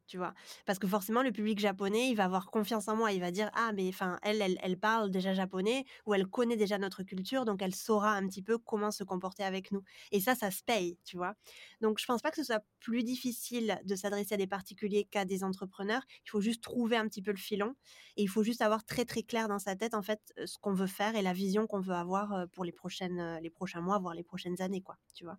tu 0.07 0.17
vois? 0.17 0.33
Parce 0.65 0.79
que 0.79 0.87
forcément 0.87 1.21
le 1.23 1.31
public 1.31 1.59
japonais 1.59 2.09
il 2.09 2.15
va 2.15 2.25
avoir 2.25 2.49
confiance 2.49 2.87
en 2.87 2.95
moi. 2.95 3.11
Il 3.11 3.19
va 3.21 3.31
dire 3.31 3.49
ah 3.53 3.71
mais 3.75 3.87
enfin 3.89 4.17
elle, 4.23 4.41
elle, 4.41 4.57
elle 4.61 4.79
parle 4.79 5.11
déjà 5.11 5.33
japonais 5.33 5.85
ou 6.05 6.13
elle 6.13 6.27
connaît 6.27 6.55
déjà 6.57 6.77
notre 6.77 7.03
culture 7.03 7.45
donc 7.45 7.61
elle 7.61 7.75
saura 7.75 8.13
un 8.13 8.27
petit 8.27 8.41
peu 8.41 8.57
comment 8.57 8.91
se 8.91 9.03
comporter 9.03 9.43
avec 9.43 9.71
nous. 9.71 9.83
Et 10.11 10.19
ça 10.19 10.35
ça 10.35 10.51
se 10.51 10.63
paye 10.63 10.97
tu 11.05 11.17
vois? 11.17 11.35
Donc 11.81 11.99
je 11.99 12.05
pense 12.05 12.21
pas 12.21 12.31
que 12.31 12.37
ce 12.37 12.43
soit 12.43 12.63
plus 12.79 13.03
difficile 13.03 13.79
de 13.85 13.95
s'adresser 13.95 14.35
à 14.35 14.37
des 14.37 14.47
particuliers 14.47 15.05
qu'à 15.05 15.25
des 15.25 15.43
entrepreneurs. 15.43 16.03
Il 16.25 16.29
faut 16.29 16.41
juste 16.41 16.63
trouver 16.63 16.97
un 16.97 17.07
petit 17.07 17.21
peu 17.21 17.31
le 17.31 17.37
filon 17.37 17.75
et 18.15 18.23
il 18.23 18.27
faut 18.29 18.43
juste 18.43 18.61
avoir 18.61 18.85
très 18.85 19.05
très 19.05 19.23
clair 19.23 19.47
dans 19.47 19.59
sa 19.59 19.75
tête 19.75 19.93
en 19.93 20.01
fait 20.01 20.33
ce 20.45 20.57
qu'on 20.57 20.73
veut 20.73 20.87
faire 20.87 21.15
et 21.15 21.21
la 21.21 21.33
vision 21.33 21.67
qu'on 21.67 21.79
veut 21.81 21.93
avoir 21.95 22.47
pour 22.53 22.63
les 22.65 22.71
prochaines 22.71 23.39
les 23.41 23.49
prochains 23.49 23.81
mois 23.81 23.99
voire 23.99 24.13
les 24.15 24.23
prochaines 24.23 24.61
années 24.61 24.81
quoi 24.81 24.97
tu 25.13 25.23
vois? 25.25 25.37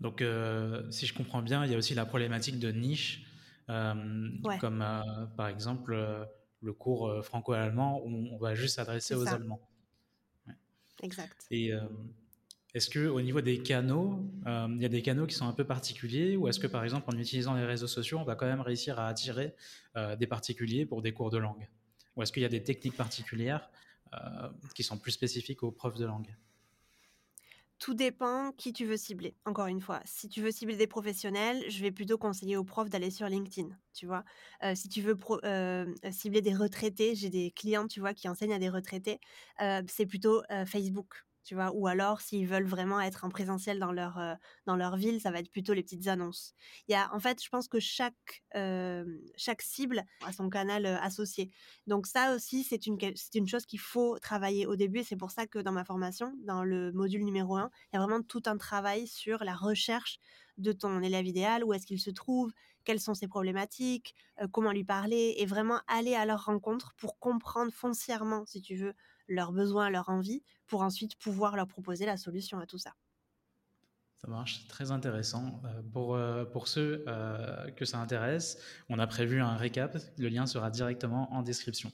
Donc, 0.00 0.22
si 0.90 1.06
je 1.06 1.14
comprends 1.14 1.42
bien, 1.42 1.64
il 1.64 1.70
y 1.70 1.74
a 1.74 1.78
aussi 1.78 1.94
la 1.94 2.06
problématique 2.06 2.58
de 2.58 2.70
niche 2.70 3.26
euh, 3.70 4.30
comme 4.60 4.82
euh, 4.82 5.26
par 5.36 5.48
exemple 5.48 5.94
euh, 5.94 6.24
le 6.60 6.72
cours 6.72 7.24
franco-allemand 7.24 8.02
où 8.04 8.28
on 8.32 8.38
va 8.38 8.54
juste 8.54 8.76
s'adresser 8.76 9.14
aux 9.14 9.28
Allemands. 9.28 9.60
Exact. 11.02 11.46
Et 11.50 11.72
est-ce 12.72 12.88
que 12.88 13.06
au 13.06 13.20
niveau 13.20 13.42
des 13.42 13.62
canaux, 13.62 14.24
il 14.46 14.80
y 14.80 14.86
a 14.86 14.88
des 14.88 15.02
canaux 15.02 15.26
qui 15.26 15.34
sont 15.34 15.46
un 15.46 15.52
peu 15.52 15.64
particuliers 15.64 16.36
ou 16.36 16.48
est-ce 16.48 16.58
que 16.58 16.66
par 16.66 16.82
exemple 16.82 17.10
en 17.14 17.18
utilisant 17.18 17.52
les 17.54 17.66
réseaux 17.66 17.86
sociaux, 17.86 18.18
on 18.18 18.24
va 18.24 18.34
quand 18.34 18.46
même 18.46 18.62
réussir 18.62 18.98
à 18.98 19.08
attirer 19.08 19.54
des 20.18 20.26
particuliers 20.26 20.86
pour 20.86 21.02
des 21.02 21.12
cours 21.12 21.30
de 21.30 21.36
langue? 21.36 21.68
Ou 22.16 22.22
est-ce 22.22 22.32
qu'il 22.32 22.42
y 22.42 22.46
a 22.46 22.48
des 22.48 22.62
techniques 22.62 22.96
particulières 22.96 23.68
qui 24.74 24.82
sont 24.82 24.96
plus 24.96 25.12
spécifiques 25.12 25.62
aux 25.62 25.70
profs 25.70 25.98
de 25.98 26.06
langue? 26.06 26.34
Tout 27.84 27.92
dépend 27.92 28.50
qui 28.52 28.72
tu 28.72 28.86
veux 28.86 28.96
cibler. 28.96 29.36
Encore 29.44 29.66
une 29.66 29.82
fois, 29.82 30.00
si 30.06 30.30
tu 30.30 30.40
veux 30.40 30.50
cibler 30.50 30.74
des 30.74 30.86
professionnels, 30.86 31.62
je 31.68 31.82
vais 31.82 31.92
plutôt 31.92 32.16
conseiller 32.16 32.56
aux 32.56 32.64
profs 32.64 32.88
d'aller 32.88 33.10
sur 33.10 33.28
LinkedIn, 33.28 33.68
tu 33.92 34.06
vois. 34.06 34.24
Euh, 34.62 34.74
si 34.74 34.88
tu 34.88 35.02
veux 35.02 35.18
euh, 35.44 35.84
cibler 36.10 36.40
des 36.40 36.54
retraités, 36.54 37.14
j'ai 37.14 37.28
des 37.28 37.50
clients, 37.50 37.86
tu 37.86 38.00
vois, 38.00 38.14
qui 38.14 38.26
enseignent 38.26 38.54
à 38.54 38.58
des 38.58 38.70
retraités, 38.70 39.20
euh, 39.60 39.82
c'est 39.86 40.06
plutôt 40.06 40.42
Facebook, 40.64 41.26
tu 41.44 41.54
vois. 41.54 41.72
Ou 41.74 41.86
alors, 41.86 42.20
s'ils 42.20 42.46
veulent 42.46 42.66
vraiment 42.66 43.00
être 43.00 43.24
en 43.24 43.28
présentiel 43.28 43.78
dans 43.78 43.92
leur, 43.92 44.18
dans 44.66 44.76
leur 44.76 44.96
ville, 44.96 45.20
ça 45.20 45.30
va 45.30 45.40
être 45.40 45.50
plutôt 45.50 45.72
les 45.72 45.82
petites 45.82 46.08
annonces. 46.08 46.54
Il 46.88 46.92
y 46.92 46.94
a, 46.94 47.12
en 47.14 47.20
fait, 47.20 47.42
je 47.42 47.48
pense 47.48 47.68
que 47.68 47.78
chaque, 47.80 48.42
chaque 49.36 49.62
cible 49.62 50.04
a 50.24 50.32
son 50.32 50.48
canal 50.48 50.86
associé. 50.86 51.50
Donc 51.86 52.06
ça 52.06 52.34
aussi, 52.34 52.64
c'est 52.64 52.86
une, 52.86 52.98
c'est 53.14 53.34
une 53.34 53.46
chose 53.46 53.66
qu'il 53.66 53.80
faut 53.80 54.18
travailler 54.18 54.66
au 54.66 54.76
début. 54.76 55.00
Et 55.00 55.04
c'est 55.04 55.16
pour 55.16 55.30
ça 55.30 55.46
que 55.46 55.58
dans 55.58 55.72
ma 55.72 55.84
formation, 55.84 56.34
dans 56.44 56.64
le 56.64 56.92
module 56.92 57.24
numéro 57.24 57.56
1, 57.56 57.70
il 57.92 57.96
y 57.96 57.98
a 57.98 58.04
vraiment 58.04 58.22
tout 58.22 58.42
un 58.46 58.56
travail 58.56 59.06
sur 59.06 59.44
la 59.44 59.54
recherche 59.54 60.18
de 60.56 60.72
ton 60.72 61.02
élève 61.02 61.26
idéal, 61.26 61.64
où 61.64 61.72
est-ce 61.72 61.86
qu'il 61.86 62.00
se 62.00 62.10
trouve, 62.10 62.52
quelles 62.84 63.00
sont 63.00 63.14
ses 63.14 63.26
problématiques, 63.26 64.14
comment 64.52 64.72
lui 64.72 64.84
parler, 64.84 65.34
et 65.38 65.46
vraiment 65.46 65.80
aller 65.88 66.14
à 66.14 66.24
leur 66.26 66.44
rencontre 66.44 66.94
pour 66.96 67.18
comprendre 67.18 67.72
foncièrement, 67.72 68.44
si 68.46 68.62
tu 68.62 68.76
veux, 68.76 68.94
leurs 69.28 69.52
besoins, 69.52 69.90
leurs 69.90 70.08
envies, 70.08 70.42
pour 70.66 70.82
ensuite 70.82 71.16
pouvoir 71.16 71.56
leur 71.56 71.66
proposer 71.66 72.06
la 72.06 72.16
solution 72.16 72.58
à 72.58 72.66
tout 72.66 72.78
ça. 72.78 72.94
Ça 74.24 74.30
marche, 74.30 74.66
très 74.68 74.90
intéressant. 74.90 75.60
Euh, 75.66 75.82
pour, 75.92 76.14
euh, 76.14 76.46
pour 76.46 76.66
ceux 76.66 77.04
euh, 77.08 77.70
que 77.72 77.84
ça 77.84 77.98
intéresse, 77.98 78.58
on 78.88 78.98
a 78.98 79.06
prévu 79.06 79.42
un 79.42 79.54
récap, 79.54 79.98
le 80.16 80.28
lien 80.28 80.46
sera 80.46 80.70
directement 80.70 81.30
en 81.34 81.42
description. 81.42 81.92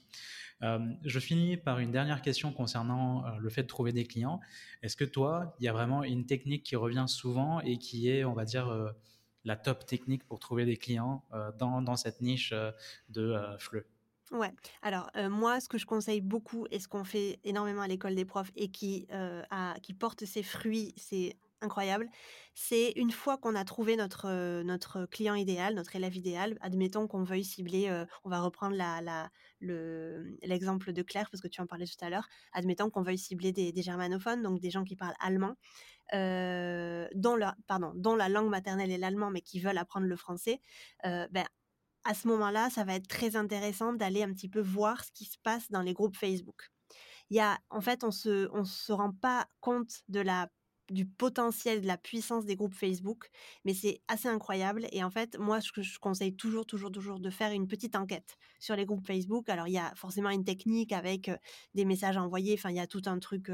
je 0.61 1.19
finis 1.19 1.57
par 1.57 1.79
une 1.79 1.91
dernière 1.91 2.21
question 2.21 2.53
concernant 2.53 3.35
le 3.37 3.49
fait 3.49 3.63
de 3.63 3.67
trouver 3.67 3.91
des 3.91 4.05
clients. 4.05 4.39
Est-ce 4.81 4.95
que 4.95 5.03
toi, 5.03 5.55
il 5.59 5.65
y 5.65 5.67
a 5.67 5.73
vraiment 5.73 6.03
une 6.03 6.25
technique 6.25 6.63
qui 6.63 6.77
revient 6.77 7.05
souvent 7.07 7.59
et 7.61 7.77
qui 7.77 8.09
est, 8.09 8.23
on 8.23 8.33
va 8.33 8.45
dire, 8.45 8.93
la 9.43 9.55
top 9.57 9.85
technique 9.87 10.23
pour 10.23 10.39
trouver 10.39 10.65
des 10.65 10.77
clients 10.77 11.25
dans, 11.57 11.81
dans, 11.81 11.95
cette 11.95 12.21
niche 12.21 12.53
de 13.09 13.35
FLE 13.57 13.83
Ouais. 14.31 14.51
Alors, 14.81 15.09
moi, 15.29 15.59
ce 15.59 15.67
que 15.67 15.77
je 15.77 15.85
conseille 15.85 16.21
beaucoup 16.21 16.65
et 16.71 16.79
ce 16.79 16.87
qu'on 16.87 17.03
fait 17.03 17.39
énormément 17.43 17.81
à 17.81 17.87
l'école 17.87 18.15
des 18.15 18.23
profs 18.25 18.51
et 18.55 18.71
qui, 18.71 19.07
qui 19.83 19.93
porte 19.93 20.23
ses 20.25 20.43
fruits, 20.43 20.93
c'est 20.95 21.37
incroyable, 21.63 22.09
c'est 22.55 22.91
une 22.95 23.11
fois 23.11 23.37
qu'on 23.37 23.53
a 23.55 23.63
trouvé 23.65 23.95
notre, 23.95 24.63
notre 24.63 25.05
client 25.05 25.35
idéal, 25.35 25.75
notre 25.75 25.95
élève 25.95 26.15
idéal, 26.15 26.57
admettons 26.61 27.07
qu'on 27.07 27.23
veuille 27.23 27.43
cibler, 27.43 28.05
on 28.23 28.29
va 28.29 28.39
reprendre 28.39 28.75
l'exemple 29.59 30.93
de 30.93 31.01
Claire 31.03 31.29
parce 31.29 31.41
que 31.41 31.47
tu 31.49 31.61
en 31.61 31.67
parlais 31.67 31.85
tout 31.85 32.03
à 32.03 32.09
l'heure. 32.09 32.27
Admettons 32.53 32.89
qu'on 32.89 33.03
veuille 33.03 33.17
cibler 33.19 33.51
des 33.51 33.81
germanophones, 33.81 34.41
donc 34.41 34.59
des 34.61 34.71
gens 34.71 34.85
qui 34.85 34.95
parlent 34.95 35.13
allemand. 35.19 35.55
dont, 36.13 37.37
dont 37.95 38.15
la 38.15 38.29
langue 38.29 38.49
maternelle 38.49 38.91
est 38.91 38.97
l'allemand, 38.97 39.29
mais 39.29 39.41
qui 39.41 39.59
veulent 39.59 39.77
apprendre 39.77 40.07
le 40.07 40.15
français, 40.15 40.61
ben, 41.03 41.45
à 42.03 42.13
ce 42.13 42.27
moment-là, 42.27 42.69
ça 42.69 42.83
va 42.83 42.95
être 42.95 43.07
très 43.07 43.35
intéressant 43.35 43.93
d'aller 43.93 44.23
un 44.23 44.33
petit 44.33 44.49
peu 44.49 44.61
voir 44.61 45.03
ce 45.03 45.11
qui 45.11 45.25
se 45.25 45.37
passe 45.43 45.69
dans 45.71 45.81
les 45.81 45.93
groupes 45.93 46.15
Facebook. 46.15 46.69
Il 47.29 47.37
y 47.37 47.39
a, 47.39 47.59
en 47.69 47.81
fait, 47.81 48.03
on 48.03 48.11
se, 48.11 48.49
on 48.53 48.65
se 48.65 48.91
rend 48.91 49.11
pas 49.13 49.47
compte 49.61 50.01
de 50.09 50.19
la 50.19 50.49
du 50.89 51.05
potentiel, 51.05 51.81
de 51.81 51.87
la 51.87 51.97
puissance 51.97 52.45
des 52.45 52.57
groupes 52.57 52.73
Facebook, 52.73 53.29
mais 53.63 53.73
c'est 53.73 54.01
assez 54.09 54.27
incroyable. 54.27 54.87
Et 54.91 55.03
en 55.03 55.09
fait, 55.09 55.37
moi, 55.39 55.61
ce 55.61 55.71
que 55.71 55.81
je 55.81 55.97
conseille 55.99 56.35
toujours, 56.35 56.65
toujours, 56.65 56.91
toujours 56.91 57.19
de 57.21 57.29
faire 57.29 57.53
une 57.53 57.67
petite 57.67 57.95
enquête 57.95 58.37
sur 58.59 58.75
les 58.75 58.85
groupes 58.85 59.07
Facebook. 59.07 59.47
Alors, 59.49 59.67
il 59.69 59.73
y 59.73 59.77
a 59.77 59.93
forcément 59.95 60.29
une 60.29 60.43
technique 60.43 60.91
avec 60.91 61.31
des 61.75 61.85
messages 61.85 62.17
envoyés. 62.17 62.55
Enfin, 62.57 62.71
il 62.71 62.75
y 62.75 62.79
a 62.81 62.87
tout 62.87 63.03
un 63.05 63.19
truc 63.19 63.49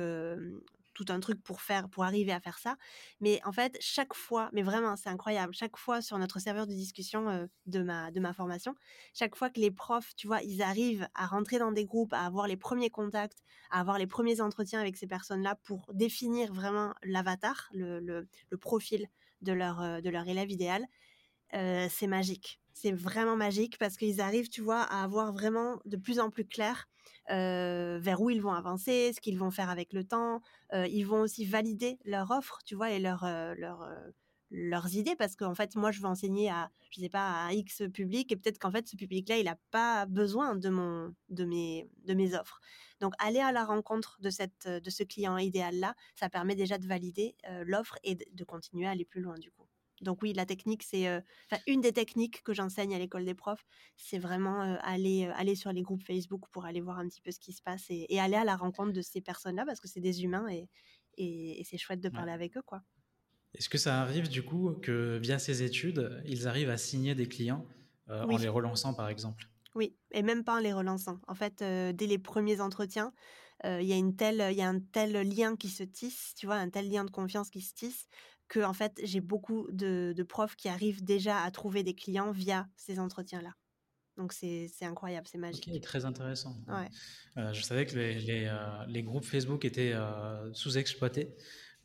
tout 0.97 1.05
un 1.09 1.19
truc 1.19 1.41
pour 1.43 1.61
faire, 1.61 1.87
pour 1.89 2.03
arriver 2.03 2.31
à 2.31 2.39
faire 2.39 2.57
ça. 2.57 2.75
Mais 3.21 3.39
en 3.45 3.51
fait, 3.51 3.77
chaque 3.79 4.15
fois, 4.15 4.49
mais 4.51 4.63
vraiment, 4.63 4.95
c'est 4.95 5.09
incroyable, 5.09 5.53
chaque 5.53 5.77
fois 5.77 6.01
sur 6.01 6.17
notre 6.17 6.39
serveur 6.39 6.65
de 6.65 6.73
discussion 6.73 7.29
euh, 7.29 7.45
de, 7.67 7.83
ma, 7.83 8.11
de 8.11 8.19
ma 8.19 8.33
formation, 8.33 8.73
chaque 9.13 9.35
fois 9.35 9.49
que 9.49 9.59
les 9.59 9.69
profs, 9.71 10.15
tu 10.15 10.25
vois, 10.25 10.41
ils 10.41 10.61
arrivent 10.63 11.07
à 11.13 11.27
rentrer 11.27 11.59
dans 11.59 11.71
des 11.71 11.85
groupes, 11.85 12.13
à 12.13 12.25
avoir 12.25 12.47
les 12.47 12.57
premiers 12.57 12.89
contacts, 12.89 13.43
à 13.69 13.79
avoir 13.79 13.99
les 13.99 14.07
premiers 14.07 14.41
entretiens 14.41 14.81
avec 14.81 14.97
ces 14.97 15.07
personnes-là 15.07 15.55
pour 15.63 15.85
définir 15.93 16.51
vraiment 16.51 16.93
l'avatar, 17.03 17.69
le, 17.73 17.99
le, 17.99 18.57
profil 18.57 19.07
de 19.41 19.53
leur, 19.53 19.81
euh, 19.81 20.01
de 20.01 20.09
leur 20.09 20.27
élève 20.27 20.49
idéal, 20.49 20.83
euh, 21.53 21.87
c'est 21.91 22.07
magique. 22.07 22.59
C'est 22.79 22.91
vraiment 22.91 23.35
magique 23.35 23.79
parce 23.79 23.97
qu'ils 23.97 24.21
arrivent, 24.21 24.49
tu 24.49 24.61
vois, 24.61 24.81
à 24.81 25.03
avoir 25.03 25.33
vraiment 25.33 25.79
de 25.85 25.97
plus 25.97 26.19
en 26.19 26.29
plus 26.29 26.45
clair 26.45 26.87
vers 27.27 28.21
où 28.21 28.29
ils 28.29 28.39
vont 28.41 28.53
avancer, 28.53 29.11
ce 29.15 29.19
qu'ils 29.19 29.39
vont 29.39 29.49
faire 29.49 29.71
avec 29.71 29.93
le 29.93 30.03
temps. 30.03 30.41
ils 30.73 31.03
vont 31.03 31.21
aussi 31.21 31.43
valider 31.45 31.97
leur 32.05 32.29
offre, 32.29 32.59
tu 32.65 32.75
vois, 32.75 32.91
et 32.91 32.99
leur, 32.99 33.25
leur 33.57 33.89
leurs 34.51 34.95
idées 34.95 35.15
parce 35.17 35.35
qu'en 35.35 35.55
fait 35.55 35.75
moi 35.75 35.91
je 35.91 35.99
veux 35.99 36.07
enseigner 36.07 36.49
à 36.49 36.71
je 36.91 37.01
sais 37.01 37.09
pas 37.09 37.45
à 37.47 37.53
X 37.53 37.83
public 37.93 38.31
et 38.31 38.37
peut-être 38.37 38.59
qu'en 38.59 38.71
fait 38.71 38.87
ce 38.87 38.95
public 38.95 39.27
là 39.27 39.37
il 39.37 39.43
n'a 39.43 39.57
pas 39.71 40.05
besoin 40.05 40.55
de 40.55 40.69
mon 40.69 41.13
de 41.27 41.43
mes 41.43 41.89
de 42.05 42.13
mes 42.13 42.33
offres 42.33 42.61
donc 43.01 43.13
aller 43.19 43.41
à 43.41 43.51
la 43.51 43.65
rencontre 43.65 44.17
de 44.21 44.29
cette 44.29 44.65
de 44.67 44.89
ce 44.89 45.03
client 45.03 45.37
idéal 45.37 45.75
là 45.75 45.95
ça 46.15 46.29
permet 46.29 46.55
déjà 46.55 46.77
de 46.77 46.87
valider 46.87 47.35
l'offre 47.65 47.97
et 48.03 48.15
de 48.15 48.43
continuer 48.45 48.87
à 48.87 48.91
aller 48.91 49.03
plus 49.03 49.19
loin 49.21 49.35
du 49.37 49.51
coup 49.51 49.66
donc 50.01 50.21
oui, 50.21 50.33
la 50.33 50.45
technique, 50.45 50.83
c'est 50.83 51.21
une 51.65 51.81
des 51.81 51.93
techniques 51.93 52.43
que 52.43 52.53
j'enseigne 52.53 52.93
à 52.93 52.99
l'école 52.99 53.25
des 53.25 53.33
profs, 53.33 53.65
c'est 53.95 54.19
vraiment 54.19 54.61
aller, 54.81 55.25
aller 55.35 55.55
sur 55.55 55.71
les 55.71 55.81
groupes 55.81 56.03
Facebook 56.03 56.43
pour 56.51 56.65
aller 56.65 56.81
voir 56.81 56.99
un 56.99 57.07
petit 57.07 57.21
peu 57.21 57.31
ce 57.31 57.39
qui 57.39 57.53
se 57.53 57.61
passe 57.61 57.85
et, 57.89 58.19
aller 58.19 58.35
à 58.35 58.43
la 58.43 58.55
rencontre 58.55 58.93
de 58.93 59.01
ces 59.01 59.21
personnes-là 59.21 59.65
parce 59.65 59.79
que 59.79 59.87
c'est 59.87 60.01
des 60.01 60.23
humains 60.23 60.47
et, 60.49 60.69
et, 61.17 61.63
c'est 61.63 61.77
chouette 61.77 62.01
de 62.01 62.09
parler 62.09 62.31
avec 62.31 62.57
eux. 62.57 62.61
quoi. 62.61 62.83
Est-ce 63.53 63.69
que 63.69 63.77
ça 63.77 64.01
arrive 64.01 64.29
du 64.29 64.43
coup 64.43 64.73
que 64.81 65.17
via 65.17 65.39
ces 65.39 65.63
études, 65.63 66.21
ils 66.25 66.47
arrivent 66.47 66.69
à 66.69 66.77
signer 66.77 67.15
des 67.15 67.27
clients 67.27 67.65
en 68.09 68.37
les 68.37 68.49
relançant 68.49 68.93
par 68.93 69.09
exemple? 69.09 69.47
Oui, 69.75 69.95
et 70.11 70.23
même 70.23 70.43
pas 70.43 70.55
en 70.55 70.59
les 70.59 70.73
relançant. 70.73 71.19
En 71.27 71.35
fait, 71.35 71.59
dès 71.59 72.07
les 72.07 72.17
premiers 72.17 72.61
entretiens, 72.61 73.13
il 73.63 73.83
y 73.83 73.93
a 73.93 73.95
une 73.95 74.15
telle, 74.15 74.43
il 74.51 74.57
y 74.57 74.61
a 74.61 74.69
un 74.69 74.79
tel 74.79 75.13
lien 75.27 75.55
qui 75.55 75.69
se 75.69 75.83
tisse, 75.83 76.33
tu 76.35 76.45
vois, 76.45 76.55
un 76.55 76.69
tel 76.69 76.89
lien 76.89 77.05
de 77.05 77.11
confiance 77.11 77.49
qui 77.49 77.61
se 77.61 77.73
tisse 77.73 78.07
que 78.47 78.59
en 78.59 78.73
fait 78.73 78.99
j'ai 79.03 79.21
beaucoup 79.21 79.67
de, 79.71 80.13
profs 80.27 80.55
qui 80.55 80.69
arrivent 80.69 81.03
déjà 81.03 81.41
à 81.41 81.51
trouver 81.51 81.83
des 81.83 81.93
clients 81.93 82.31
via 82.31 82.67
ces 82.75 82.99
entretiens-là. 82.99 83.53
Donc 84.17 84.33
c'est 84.33 84.71
incroyable, 84.81 85.27
c'est 85.27 85.37
magique. 85.37 85.69
Ok, 85.71 85.79
très 85.81 86.05
intéressant. 86.05 86.57
Euh, 87.37 87.53
je 87.53 87.61
savais 87.61 87.85
que 87.85 87.95
les, 87.95 88.47
euh, 88.47 89.01
groupes 89.03 89.25
Facebook 89.25 89.63
étaient 89.63 89.93
euh, 89.93 90.51
sous-exploités. 90.53 91.35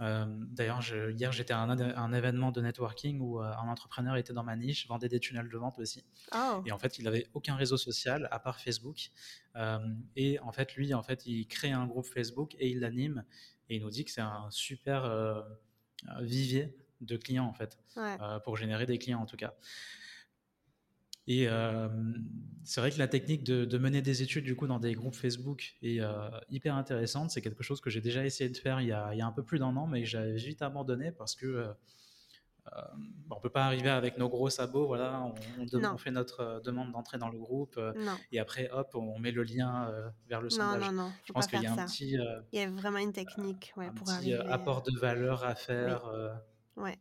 D'ailleurs, 0.00 0.82
hier 1.10 1.30
j'étais 1.30 1.52
à 1.52 1.60
un, 1.60 2.12
événement 2.12 2.50
de 2.50 2.60
networking 2.60 3.20
où 3.20 3.38
un 3.38 3.68
entrepreneur 3.68 4.16
était 4.16 4.32
dans 4.32 4.42
ma 4.42 4.56
niche, 4.56 4.88
vendait 4.88 5.08
des 5.08 5.20
tunnels 5.20 5.48
de 5.48 5.56
vente 5.56 5.78
aussi. 5.78 6.04
Oh. 6.34 6.60
Et 6.66 6.72
en 6.72 6.78
fait, 6.78 6.98
il 6.98 7.04
n'avait 7.04 7.28
aucun 7.34 7.54
réseau 7.54 7.76
social 7.76 8.26
à 8.32 8.40
part 8.40 8.58
Facebook. 8.58 9.10
et 10.16 10.40
en 10.40 10.50
fait, 10.50 10.74
lui, 10.74 10.92
en 10.92 11.04
fait, 11.04 11.24
il 11.26 11.46
crée 11.46 11.70
un 11.70 11.86
groupe 11.86 12.06
Facebook 12.06 12.56
et 12.58 12.70
il 12.70 12.80
l'anime. 12.80 13.24
Et 13.68 13.76
il 13.76 13.82
nous 13.82 13.90
dit 13.90 14.04
que 14.04 14.10
c'est 14.10 14.22
un 14.22 14.50
super 14.50 15.04
vivier 16.20 16.76
de 17.00 17.16
clients 17.16 17.46
en 17.46 17.52
fait, 17.52 17.78
euh, 17.96 18.38
pour 18.40 18.56
générer 18.56 18.86
des 18.86 18.98
clients 18.98 19.20
en 19.20 19.26
tout 19.26 19.36
cas. 19.36 19.54
Et 21.28 21.46
euh, 21.46 21.88
c'est 22.64 22.80
vrai 22.80 22.90
que 22.90 22.98
la 22.98 23.06
technique 23.06 23.44
de, 23.44 23.78
mener 23.78 24.02
des 24.02 24.22
études 24.22 24.44
du 24.44 24.56
coup 24.56 24.66
dans 24.66 24.80
des 24.80 24.92
groupes 24.94 25.14
Facebook 25.14 25.76
est 25.82 26.00
euh, 26.00 26.28
hyper 26.50 26.74
intéressante. 26.74 27.30
C'est 27.30 27.42
quelque 27.42 27.62
chose 27.62 27.80
que 27.80 27.90
j'ai 27.90 28.00
déjà 28.00 28.24
essayé 28.24 28.50
de 28.50 28.56
faire 28.56 28.80
il 28.80 28.88
y 28.88 28.92
a, 28.92 29.14
il 29.14 29.18
y 29.18 29.22
a 29.22 29.26
un 29.26 29.32
peu 29.32 29.44
plus 29.44 29.60
d'un 29.60 29.76
an, 29.76 29.86
mais 29.86 30.04
j'avais 30.04 30.34
vite 30.36 30.62
abandonné 30.62 31.12
parce 31.12 31.36
que 31.36 31.72
euh, 32.68 32.80
on 33.30 33.40
peut 33.40 33.50
pas 33.50 33.64
arriver 33.64 33.88
avec 33.88 34.18
nos 34.18 34.28
gros 34.28 34.48
sabots, 34.48 34.86
voilà, 34.86 35.20
on, 35.24 35.96
fait 35.98 36.12
notre 36.12 36.40
euh, 36.40 36.60
demande 36.60 36.92
d'entrée 36.92 37.18
dans 37.18 37.28
le 37.28 37.38
groupe 37.38 37.74
euh, 37.76 37.92
et 38.30 38.38
après, 38.38 38.70
hop, 38.70 38.94
on 38.94 39.18
met 39.18 39.32
le 39.32 39.42
lien 39.42 39.90
vers 40.28 40.40
le 40.40 40.48
sondage. 40.48 40.80
Non, 40.80 40.92
non, 40.92 41.02
non, 41.04 41.12
je 41.24 41.32
pense 41.32 41.48
qu'il 41.48 41.60
y 41.60 41.66
a 41.66 41.72
un 41.72 41.86
petit. 41.86 42.16
il 42.52 42.58
y 42.58 42.62
a 42.62 42.70
vraiment 42.70 42.98
une 42.98 43.12
technique 43.12 43.72
ouais, 43.76 43.90
pour 43.90 44.06
petit, 44.06 44.34
apport 44.34 44.82
de 44.82 44.96
valeur 44.98 45.44
à 45.44 45.54
faire. 45.54 46.04
Oui, 46.76 46.84
ouais. 46.84 46.98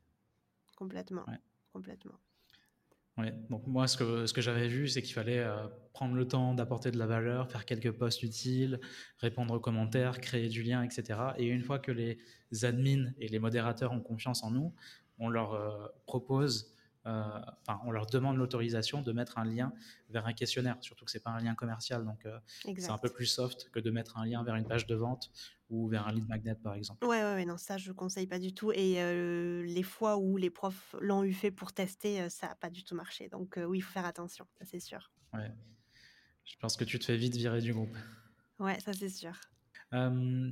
complètement. 0.76 1.26
Complètement. 1.72 2.16
Ouais. 3.18 3.34
Donc 3.50 3.68
moi, 3.68 3.88
ce 3.88 3.98
que, 3.98 4.26
ce 4.26 4.34
que 4.34 4.42
j'avais 4.42 4.68
vu, 4.68 4.88
c'est 4.88 5.02
qu'il 5.02 5.14
fallait 5.14 5.46
prendre 5.94 6.16
le 6.16 6.28
temps 6.28 6.56
d'apporter 6.56 6.90
de 6.92 6.98
la 6.98 7.06
valeur, 7.06 7.52
faire 7.52 7.66
quelques 7.66 7.92
posts 7.92 8.24
utiles, 8.24 8.80
répondre 9.20 9.54
aux 9.54 9.60
commentaires, 9.60 10.20
créer 10.20 10.50
du 10.50 10.64
lien, 10.64 10.82
etc. 10.82 11.20
Et 11.38 11.46
une 11.46 11.62
fois 11.62 11.78
que 11.78 11.92
les 11.92 12.18
admins 12.64 13.12
et 13.20 13.28
les 13.28 13.40
modérateurs 13.40 13.92
ont 13.92 14.02
confiance 14.02 14.44
en 14.44 14.52
nous, 14.52 14.74
on 15.22 15.30
leur 15.30 15.54
euh, 15.54 15.88
propose, 16.06 16.76
euh, 17.06 17.24
enfin, 17.62 17.80
on 17.86 17.92
leur 17.92 18.08
demande 18.08 18.38
l'autorisation 18.38 19.02
de 19.02 19.12
mettre 19.14 19.38
un 19.38 19.46
lien 19.46 19.72
vers 20.10 20.26
un 20.26 20.34
questionnaire, 20.34 20.78
surtout 20.82 21.06
que 21.06 21.12
c'est 21.12 21.24
pas 21.24 21.30
un 21.30 21.40
lien 21.40 21.56
commercial, 21.56 22.04
donc 22.04 22.26
euh, 22.26 22.38
c'est 22.64 22.90
un 22.90 22.98
peu 22.98 23.10
plus 23.10 23.28
soft 23.28 23.70
que 23.70 23.80
de 23.80 23.92
mettre 23.92 24.18
un 24.18 24.26
lien 24.26 24.44
vers 24.44 24.56
une 24.56 24.68
page 24.68 24.88
de 24.88 24.96
vente 24.96 25.32
ou 25.70 25.88
vers 25.88 26.08
un 26.08 26.12
lead 26.12 26.28
magnet 26.28 26.56
par 26.56 26.74
exemple. 26.74 27.06
Ouais, 27.06 27.22
ouais, 27.22 27.46
non, 27.46 27.58
ça 27.58 27.78
je 27.78 27.92
conseille 27.92 28.28
pas 28.28 28.40
du 28.40 28.54
tout. 28.54 28.72
Et 28.74 28.96
les 29.64 29.84
fois 29.84 30.18
où 30.18 30.38
les 30.38 30.50
profs 30.50 30.96
l'ont 31.00 31.24
eu 31.24 31.34
fait 31.34 31.52
pour 31.52 31.72
tester, 31.72 32.30
ça 32.30 32.48
n'a 32.48 32.56
pas 32.56 32.70
du 32.70 32.84
tout 32.84 32.96
marché. 32.96 33.30
Donc 33.30 33.58
oui, 33.66 33.78
il 33.78 33.82
faut 33.82 33.94
faire 33.94 34.06
attention, 34.06 34.46
ça 34.60 34.66
c'est 34.66 34.82
sûr. 34.82 35.12
Ouais. 35.34 35.52
Je 36.44 36.56
pense 36.58 36.76
que 36.76 36.84
tu 36.84 37.00
te 37.00 37.06
fais 37.06 37.16
vite 37.16 37.36
virer 37.36 37.62
du 37.62 37.74
groupe. 37.74 37.96
Ouais, 38.60 38.80
ça 38.80 38.92
c'est 38.92 39.10
sûr. 39.10 39.40
Euh, 39.94 40.50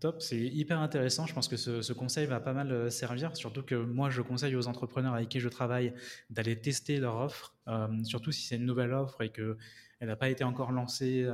top, 0.00 0.20
c'est 0.20 0.38
hyper 0.38 0.80
intéressant. 0.80 1.26
Je 1.26 1.34
pense 1.34 1.48
que 1.48 1.56
ce, 1.56 1.92
conseil 1.92 2.26
va 2.26 2.40
pas 2.40 2.52
mal 2.52 2.72
euh, 2.72 2.90
servir, 2.90 3.36
surtout 3.36 3.62
que 3.62 3.74
moi, 3.74 4.10
je 4.10 4.22
conseille 4.22 4.56
aux 4.56 4.66
entrepreneurs 4.66 5.14
avec 5.14 5.28
qui 5.28 5.40
je 5.40 5.48
travaille 5.48 5.94
d'aller 6.30 6.60
tester 6.60 6.98
leur 6.98 7.16
offre, 7.16 7.54
euh, 7.68 8.02
surtout 8.04 8.32
si 8.32 8.42
c'est 8.42 8.56
une 8.56 8.66
nouvelle 8.66 8.92
offre 8.92 9.22
et 9.22 9.30
qu'elle 9.30 9.56
n'a 10.00 10.16
pas 10.16 10.28
été 10.28 10.44
encore 10.44 10.72
lancée 10.72 11.28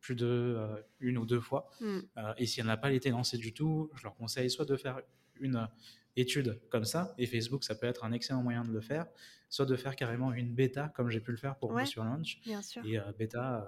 plus 0.00 0.14
de 0.14 0.58
une 1.00 1.16
ou 1.16 1.24
deux 1.24 1.40
fois. 1.40 1.70
Mm. 1.80 2.00
et 2.36 2.46
si 2.46 2.60
elle 2.60 2.66
n'a 2.66 2.76
pas 2.76 2.92
été 2.92 3.10
lancée 3.10 3.38
du 3.38 3.54
tout, 3.54 3.90
je 3.94 4.02
leur 4.02 4.14
conseille 4.14 4.50
soit 4.50 4.66
de 4.66 4.76
faire 4.76 5.00
une 5.40 5.66
étude 6.16 6.60
comme 6.68 6.84
ça, 6.84 7.14
et 7.18 7.26
Facebook, 7.26 7.64
ça 7.64 7.74
peut 7.74 7.86
être 7.86 8.04
un 8.04 8.12
excellent 8.12 8.42
moyen 8.42 8.62
de 8.62 8.70
le 8.70 8.80
faire, 8.80 9.06
soit 9.48 9.64
de 9.64 9.74
faire 9.74 9.96
carrément 9.96 10.32
une 10.32 10.54
bêta, 10.54 10.92
comme 10.94 11.08
j'ai 11.08 11.20
pu 11.20 11.30
le 11.30 11.38
faire 11.38 11.56
pour 11.56 11.72
ouais, 11.72 11.86
sur 11.86 12.04
Launch. 12.04 12.40
Bien 12.42 12.60
sûr. 12.60 12.84
Et 12.84 12.98
bêta 13.18 13.66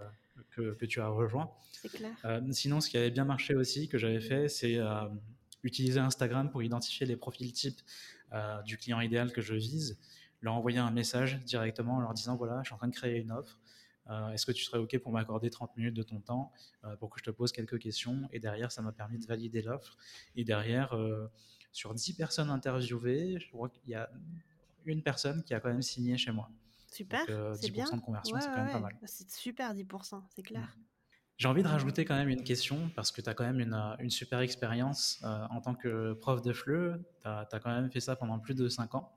que, 0.50 0.85
tu 0.85 1.00
as 1.00 1.09
rejoint. 1.09 1.50
C'est 1.73 1.88
clair. 1.88 2.12
Euh, 2.25 2.40
sinon, 2.52 2.81
ce 2.81 2.88
qui 2.88 2.97
avait 2.97 3.11
bien 3.11 3.25
marché 3.25 3.55
aussi, 3.55 3.88
que 3.88 3.99
j'avais 3.99 4.21
fait, 4.21 4.49
c'est 4.49 4.76
euh, 4.78 5.09
utiliser 5.62 6.00
Instagram 6.00 6.50
pour 6.50 6.62
identifier 6.62 7.07
les 7.07 7.16
profils 7.16 7.52
types 7.52 7.81
euh, 8.33 8.62
du 8.62 8.76
client 8.76 9.00
idéal 9.00 9.33
que 9.33 9.40
je 9.40 9.55
vise, 9.55 9.99
leur 10.40 10.55
envoyer 10.55 10.78
un 10.78 10.90
message 10.90 11.38
directement 11.45 11.97
en 11.97 12.00
leur 12.00 12.14
disant 12.14 12.37
voilà, 12.37 12.61
je 12.62 12.69
suis 12.69 12.75
en 12.75 12.78
train 12.78 12.88
de 12.88 12.95
créer 12.95 13.19
une 13.21 13.33
offre. 13.33 13.61
Est-ce 14.33 14.47
que 14.47 14.52
tu 14.52 14.62
serais 14.62 14.78
OK 14.78 14.97
pour 14.99 15.11
m'accorder 15.11 15.50
30 15.50 15.76
minutes 15.76 15.95
de 15.95 16.05
ton 16.05 16.21
temps 16.21 16.52
pour 17.00 17.11
que 17.11 17.19
je 17.19 17.25
te 17.25 17.31
pose 17.31 17.50
quelques 17.50 17.81
questions 17.81 18.28
Et 18.33 18.38
derrière, 18.38 18.71
ça 18.71 18.81
m'a 18.81 18.93
permis 18.93 19.19
de 19.19 19.26
valider 19.26 19.62
l'offre. 19.62 19.97
Et 20.37 20.45
derrière, 20.45 20.97
sur 21.73 21.93
10 21.93 22.14
personnes 22.14 22.50
interviewées, 22.50 23.37
je 23.40 23.49
crois 23.49 23.69
qu'il 23.69 23.90
y 23.90 23.97
a 23.97 24.09
une 24.85 25.02
personne 25.02 25.43
qui 25.43 25.55
a 25.55 25.61
quand 25.61 25.71
même 25.71 25.83
signé 25.83 26.16
chez 26.16 26.31
moi. 26.31 26.49
Super, 26.97 27.26
c'est 27.55 27.71
bien. 27.71 27.85
de 27.85 28.00
conversion, 28.00 28.37
c'est 28.41 28.49
quand 28.49 28.65
même 28.65 28.73
pas 28.73 28.81
mal. 28.81 28.97
C'est 29.05 29.31
super 29.31 29.75
10%, 29.75 30.23
c'est 30.35 30.43
clair. 30.43 30.62
Mmh. 30.62 30.83
J'ai 31.38 31.49
envie 31.49 31.62
de 31.62 31.69
rajouter 31.69 32.07
quand 32.07 32.15
même 32.15 32.31
une 32.31 32.45
question, 32.45 32.91
parce 32.95 33.12
que 33.12 33.21
tu 33.21 33.29
as 33.29 33.35
quand 33.35 33.45
même 33.45 33.61
une, 33.61 33.75
une 33.99 34.09
super 34.09 34.41
expérience 34.41 35.21
euh, 35.23 35.47
en 35.50 35.61
tant 35.61 35.75
que 35.75 36.15
prof 36.15 36.41
de 36.41 36.53
FLE, 36.55 37.05
tu 37.23 37.29
as, 37.29 37.61
quand 37.62 37.71
même 37.71 37.91
fait 37.91 38.00
ça 38.00 38.17
pendant 38.17 38.38
plus 38.38 38.55
de 38.55 38.69
5 38.69 38.95
ans. 38.95 39.12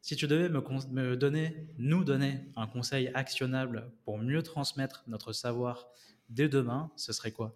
Si 0.00 0.16
tu 0.16 0.26
devais 0.26 0.48
me, 0.48 0.62
me, 0.90 1.16
donner, 1.16 1.68
nous 1.76 2.02
donner 2.02 2.50
un 2.56 2.66
conseil 2.66 3.10
actionnable 3.12 3.92
pour 4.04 4.16
mieux 4.16 4.42
transmettre 4.42 5.04
notre 5.06 5.34
savoir 5.34 5.88
dès 6.30 6.48
demain, 6.48 6.90
ce 6.96 7.12
serait 7.12 7.32
quoi? 7.32 7.54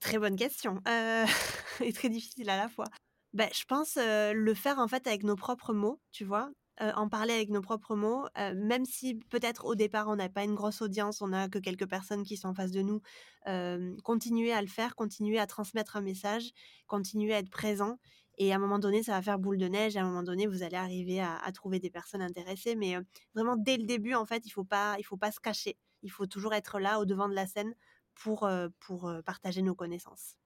Très 0.00 0.18
bonne 0.18 0.36
question, 0.36 0.80
euh, 0.88 1.26
et 1.84 1.92
très 1.92 2.08
difficile 2.08 2.48
à 2.48 2.56
la 2.56 2.70
fois. 2.70 2.86
Ben, 3.34 3.50
je 3.52 3.64
pense 3.64 3.98
euh, 3.98 4.32
le 4.32 4.54
faire 4.54 4.78
en 4.78 4.88
fait 4.88 5.06
avec 5.06 5.22
nos 5.22 5.36
propres 5.36 5.74
mots, 5.74 6.00
tu 6.12 6.24
vois. 6.24 6.50
Euh, 6.82 6.92
en 6.94 7.08
parler 7.08 7.32
avec 7.32 7.48
nos 7.48 7.62
propres 7.62 7.96
mots, 7.96 8.26
euh, 8.36 8.52
même 8.54 8.84
si 8.84 9.14
peut-être 9.30 9.64
au 9.64 9.74
départ 9.74 10.08
on 10.08 10.16
n'a 10.16 10.28
pas 10.28 10.44
une 10.44 10.54
grosse 10.54 10.82
audience, 10.82 11.22
on 11.22 11.28
n'a 11.28 11.48
que 11.48 11.58
quelques 11.58 11.88
personnes 11.88 12.22
qui 12.22 12.36
sont 12.36 12.48
en 12.48 12.54
face 12.54 12.70
de 12.70 12.82
nous, 12.82 13.00
euh, 13.48 13.96
continuer 14.04 14.52
à 14.52 14.60
le 14.60 14.66
faire, 14.66 14.94
continuer 14.94 15.38
à 15.38 15.46
transmettre 15.46 15.96
un 15.96 16.02
message, 16.02 16.50
continuer 16.86 17.32
à 17.32 17.38
être 17.38 17.48
présent 17.48 17.98
Et 18.36 18.52
à 18.52 18.56
un 18.56 18.58
moment 18.58 18.78
donné, 18.78 19.02
ça 19.02 19.12
va 19.12 19.22
faire 19.22 19.38
boule 19.38 19.56
de 19.56 19.66
neige. 19.68 19.96
À 19.96 20.02
un 20.02 20.04
moment 20.04 20.22
donné, 20.22 20.46
vous 20.46 20.62
allez 20.62 20.76
arriver 20.76 21.22
à, 21.22 21.50
trouver 21.54 21.78
des 21.78 21.88
personnes 21.88 22.20
intéressées. 22.20 22.76
Mais 22.76 22.96
vraiment, 23.34 23.56
dès 23.56 23.78
le 23.78 23.84
début, 23.84 24.12
en 24.12 24.26
fait, 24.26 24.44
il 24.44 24.50
faut 24.50 24.64
pas, 24.64 24.98
faut 25.02 25.16
pas 25.16 25.32
se 25.32 25.40
cacher. 25.40 25.78
Il 26.02 26.10
faut 26.10 26.26
toujours 26.26 26.52
être 26.52 26.78
là, 26.78 27.00
au 27.00 27.06
devant 27.06 27.30
de 27.30 27.34
la 27.34 27.46
scène, 27.46 27.74
pour, 28.14 28.46
pour 28.80 29.10
partager 29.24 29.62
nos 29.62 29.74
connaissances. 29.74 30.36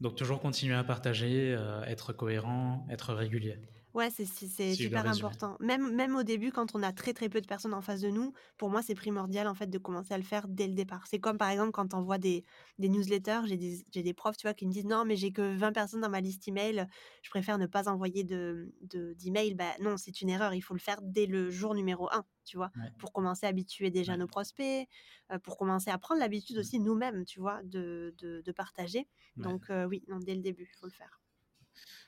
Donc 0.00 0.16
toujours 0.16 0.40
continuer 0.40 0.76
à 0.76 0.84
partager, 0.84 1.54
être 1.86 2.14
cohérent, 2.14 2.86
être 2.90 3.12
régulier. 3.12 3.58
Ouais, 3.94 4.10
c'est 4.10 4.26
super 4.74 5.06
important. 5.08 5.56
Même, 5.60 5.94
même 5.94 6.14
au 6.14 6.22
début, 6.22 6.52
quand 6.52 6.74
on 6.74 6.82
a 6.82 6.92
très 6.92 7.14
très 7.14 7.28
peu 7.28 7.40
de 7.40 7.46
personnes 7.46 7.72
en 7.72 7.80
face 7.80 8.00
de 8.00 8.10
nous, 8.10 8.32
pour 8.58 8.70
moi, 8.70 8.82
c'est 8.82 8.94
primordial 8.94 9.48
en 9.48 9.54
fait 9.54 9.68
de 9.68 9.78
commencer 9.78 10.12
à 10.12 10.18
le 10.18 10.24
faire 10.24 10.46
dès 10.46 10.66
le 10.68 10.74
départ. 10.74 11.06
C'est 11.06 11.18
comme 11.18 11.38
par 11.38 11.48
exemple 11.48 11.72
quand 11.72 11.94
on 11.94 12.02
voit 12.02 12.18
des, 12.18 12.44
des 12.78 12.88
newsletters, 12.88 13.40
j'ai 13.46 13.56
des, 13.56 13.82
des, 14.02 14.14
profs 14.14 14.36
tu 14.36 14.46
vois, 14.46 14.54
qui 14.54 14.66
me 14.66 14.72
disent 14.72 14.84
non, 14.84 15.04
mais 15.04 15.16
j'ai 15.16 15.32
que 15.32 15.56
20 15.56 15.72
personnes 15.72 16.00
dans 16.02 16.10
ma 16.10 16.20
liste 16.20 16.46
email, 16.48 16.86
je 17.22 17.30
préfère 17.30 17.58
ne 17.58 17.66
pas 17.66 17.88
envoyer 17.88 18.24
d'email. 18.24 18.70
De, 18.82 19.14
d'email. 19.14 19.54
bah, 19.54 19.72
non, 19.80 19.96
c'est 19.96 20.20
une 20.20 20.28
erreur, 20.28 20.52
il 20.54 20.60
faut 20.60 20.74
le 20.74 20.80
faire 20.80 21.00
dès 21.02 21.26
le 21.26 21.50
jour 21.50 21.74
numéro 21.74 22.10
1, 22.12 22.24
tu 22.44 22.56
vois, 22.58 22.70
pour 22.98 23.12
commencer 23.12 23.46
à 23.46 23.48
habituer 23.48 23.90
déjà 23.90 24.16
nos 24.16 24.26
prospects, 24.26 24.86
euh, 25.32 25.38
pour 25.38 25.56
commencer 25.56 25.90
à 25.90 25.98
prendre 25.98 26.20
l'habitude 26.20 26.56
mmh. 26.56 26.60
aussi 26.60 26.78
nous-mêmes, 26.80 27.24
tu 27.24 27.40
vois, 27.40 27.62
de, 27.64 28.14
de, 28.18 28.42
de 28.42 28.52
partager. 28.52 29.08
Donc 29.36 29.70
euh, 29.70 29.86
oui, 29.86 30.04
non, 30.08 30.18
dès 30.18 30.34
le 30.34 30.42
début, 30.42 30.68
il 30.70 30.78
faut 30.78 30.86
le 30.86 30.92
faire. 30.92 31.20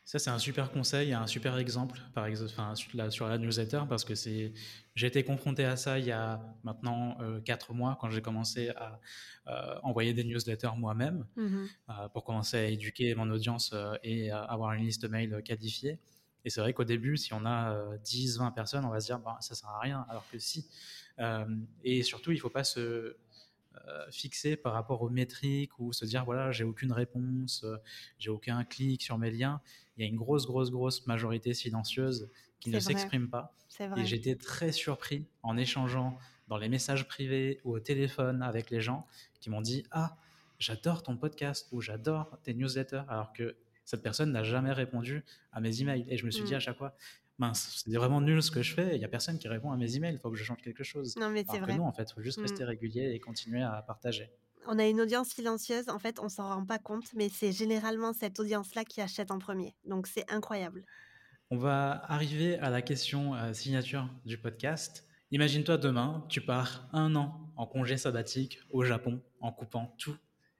Ça, 0.04 0.18
c'est 0.18 0.30
un 0.30 0.38
super 0.40 0.72
conseil, 0.72 1.12
un 1.12 1.28
super 1.28 1.56
exemple, 1.58 2.00
par 2.14 2.26
exemple, 2.26 2.50
enfin, 2.50 2.74
sur, 2.74 2.96
la, 2.96 3.10
sur 3.10 3.28
la 3.28 3.38
newsletter, 3.38 3.82
parce 3.88 4.04
que 4.04 4.16
c'est, 4.16 4.52
j'ai 4.96 5.06
été 5.06 5.22
confronté 5.22 5.64
à 5.64 5.76
ça 5.76 6.00
il 6.00 6.06
y 6.06 6.10
a 6.10 6.42
maintenant 6.64 7.16
euh, 7.20 7.40
quatre 7.40 7.74
mois, 7.74 7.96
quand 8.00 8.10
j'ai 8.10 8.20
commencé 8.20 8.70
à 8.70 9.00
euh, 9.46 9.78
envoyer 9.84 10.12
des 10.12 10.24
newsletters 10.24 10.72
moi-même, 10.76 11.26
mmh 11.36 11.64
euh, 11.90 12.08
pour 12.08 12.24
commencer 12.24 12.56
à 12.56 12.64
éduquer 12.64 13.14
mon 13.14 13.30
audience 13.30 13.74
et 14.02 14.32
avoir 14.32 14.72
une 14.72 14.84
liste 14.84 15.08
mail 15.08 15.42
qualifiée. 15.44 16.00
Et 16.44 16.50
c'est 16.50 16.60
vrai 16.60 16.72
qu'au 16.72 16.84
début, 16.84 17.16
si 17.16 17.32
on 17.34 17.44
a 17.44 17.96
10, 17.98 18.38
20 18.38 18.50
personnes, 18.52 18.84
on 18.84 18.90
va 18.90 19.00
se 19.00 19.06
dire, 19.06 19.18
bah, 19.18 19.36
ça 19.40 19.54
sert 19.54 19.68
à 19.68 19.78
rien, 19.78 20.06
alors 20.08 20.28
que 20.30 20.38
si. 20.38 20.68
et 21.84 22.02
surtout, 22.02 22.32
il 22.32 22.36
ne 22.36 22.40
faut 22.40 22.50
pas 22.50 22.64
se 22.64 22.80
euh, 22.80 23.18
fixé 24.10 24.56
par 24.56 24.72
rapport 24.72 25.02
aux 25.02 25.08
métriques 25.08 25.78
ou 25.78 25.92
se 25.92 26.04
dire 26.04 26.24
voilà 26.24 26.52
j'ai 26.52 26.64
aucune 26.64 26.92
réponse, 26.92 27.64
euh, 27.64 27.76
j'ai 28.18 28.30
aucun 28.30 28.64
clic 28.64 29.02
sur 29.02 29.18
mes 29.18 29.30
liens. 29.30 29.60
Il 29.96 30.02
y 30.02 30.06
a 30.06 30.08
une 30.08 30.16
grosse 30.16 30.46
grosse 30.46 30.70
grosse 30.70 31.06
majorité 31.06 31.54
silencieuse 31.54 32.30
qui 32.60 32.70
ne 32.70 32.80
s'exprime 32.80 33.28
pas. 33.28 33.54
Et 33.96 34.04
j'étais 34.04 34.36
très 34.36 34.72
surpris 34.72 35.26
en 35.42 35.56
échangeant 35.56 36.18
dans 36.48 36.58
les 36.58 36.68
messages 36.68 37.06
privés 37.06 37.60
ou 37.64 37.74
au 37.74 37.80
téléphone 37.80 38.42
avec 38.42 38.70
les 38.70 38.80
gens 38.80 39.06
qui 39.40 39.50
m'ont 39.50 39.60
dit 39.60 39.84
ah 39.90 40.16
j'adore 40.58 41.02
ton 41.02 41.16
podcast 41.16 41.68
ou 41.72 41.80
j'adore 41.80 42.38
tes 42.42 42.54
newsletters 42.54 43.02
alors 43.08 43.32
que 43.32 43.56
cette 43.84 44.02
personne 44.02 44.30
n'a 44.32 44.44
jamais 44.44 44.72
répondu 44.72 45.24
à 45.52 45.60
mes 45.60 45.80
emails 45.80 46.04
et 46.08 46.16
je 46.16 46.26
me 46.26 46.30
suis 46.30 46.44
dit 46.44 46.52
mmh. 46.52 46.56
à 46.56 46.60
chaque 46.60 46.76
fois 46.76 46.94
mince, 47.40 47.82
c'est 47.84 47.92
vraiment 47.96 48.20
nul 48.20 48.42
ce 48.42 48.50
que 48.50 48.62
je 48.62 48.74
fais, 48.74 48.94
il 48.94 48.98
n'y 48.98 49.04
a 49.04 49.08
personne 49.08 49.38
qui 49.38 49.48
répond 49.48 49.72
à 49.72 49.76
mes 49.76 49.96
emails, 49.96 50.14
il 50.14 50.18
faut 50.20 50.30
que 50.30 50.36
je 50.36 50.44
change 50.44 50.62
quelque 50.62 50.84
chose. 50.84 51.16
Non, 51.16 51.30
mais 51.30 51.44
c'est 51.50 51.58
vrai. 51.58 51.76
non, 51.76 51.86
en 51.86 51.92
fait, 51.92 52.08
il 52.10 52.14
faut 52.14 52.22
juste 52.22 52.38
mmh. 52.38 52.42
rester 52.42 52.64
régulier 52.64 53.12
et 53.14 53.18
continuer 53.18 53.62
à 53.62 53.82
partager. 53.82 54.30
On 54.66 54.78
a 54.78 54.86
une 54.86 55.00
audience 55.00 55.28
silencieuse, 55.28 55.88
en 55.88 55.98
fait, 55.98 56.20
on 56.20 56.28
s'en 56.28 56.48
rend 56.48 56.64
pas 56.64 56.78
compte, 56.78 57.12
mais 57.14 57.28
c'est 57.28 57.50
généralement 57.50 58.12
cette 58.12 58.38
audience-là 58.38 58.84
qui 58.84 59.00
achète 59.00 59.30
en 59.30 59.38
premier. 59.38 59.74
Donc, 59.84 60.06
c'est 60.06 60.30
incroyable. 60.30 60.84
On 61.50 61.56
va 61.56 62.04
arriver 62.12 62.58
à 62.58 62.70
la 62.70 62.82
question 62.82 63.34
euh, 63.34 63.52
signature 63.52 64.08
du 64.24 64.38
podcast. 64.38 65.06
Imagine-toi 65.32 65.78
demain, 65.78 66.24
tu 66.28 66.40
pars 66.40 66.88
un 66.92 67.16
an 67.16 67.52
en 67.56 67.66
congé 67.66 67.96
sabbatique 67.96 68.60
au 68.70 68.84
Japon 68.84 69.20
en 69.40 69.50
coupant 69.50 69.94
tout. 69.98 70.16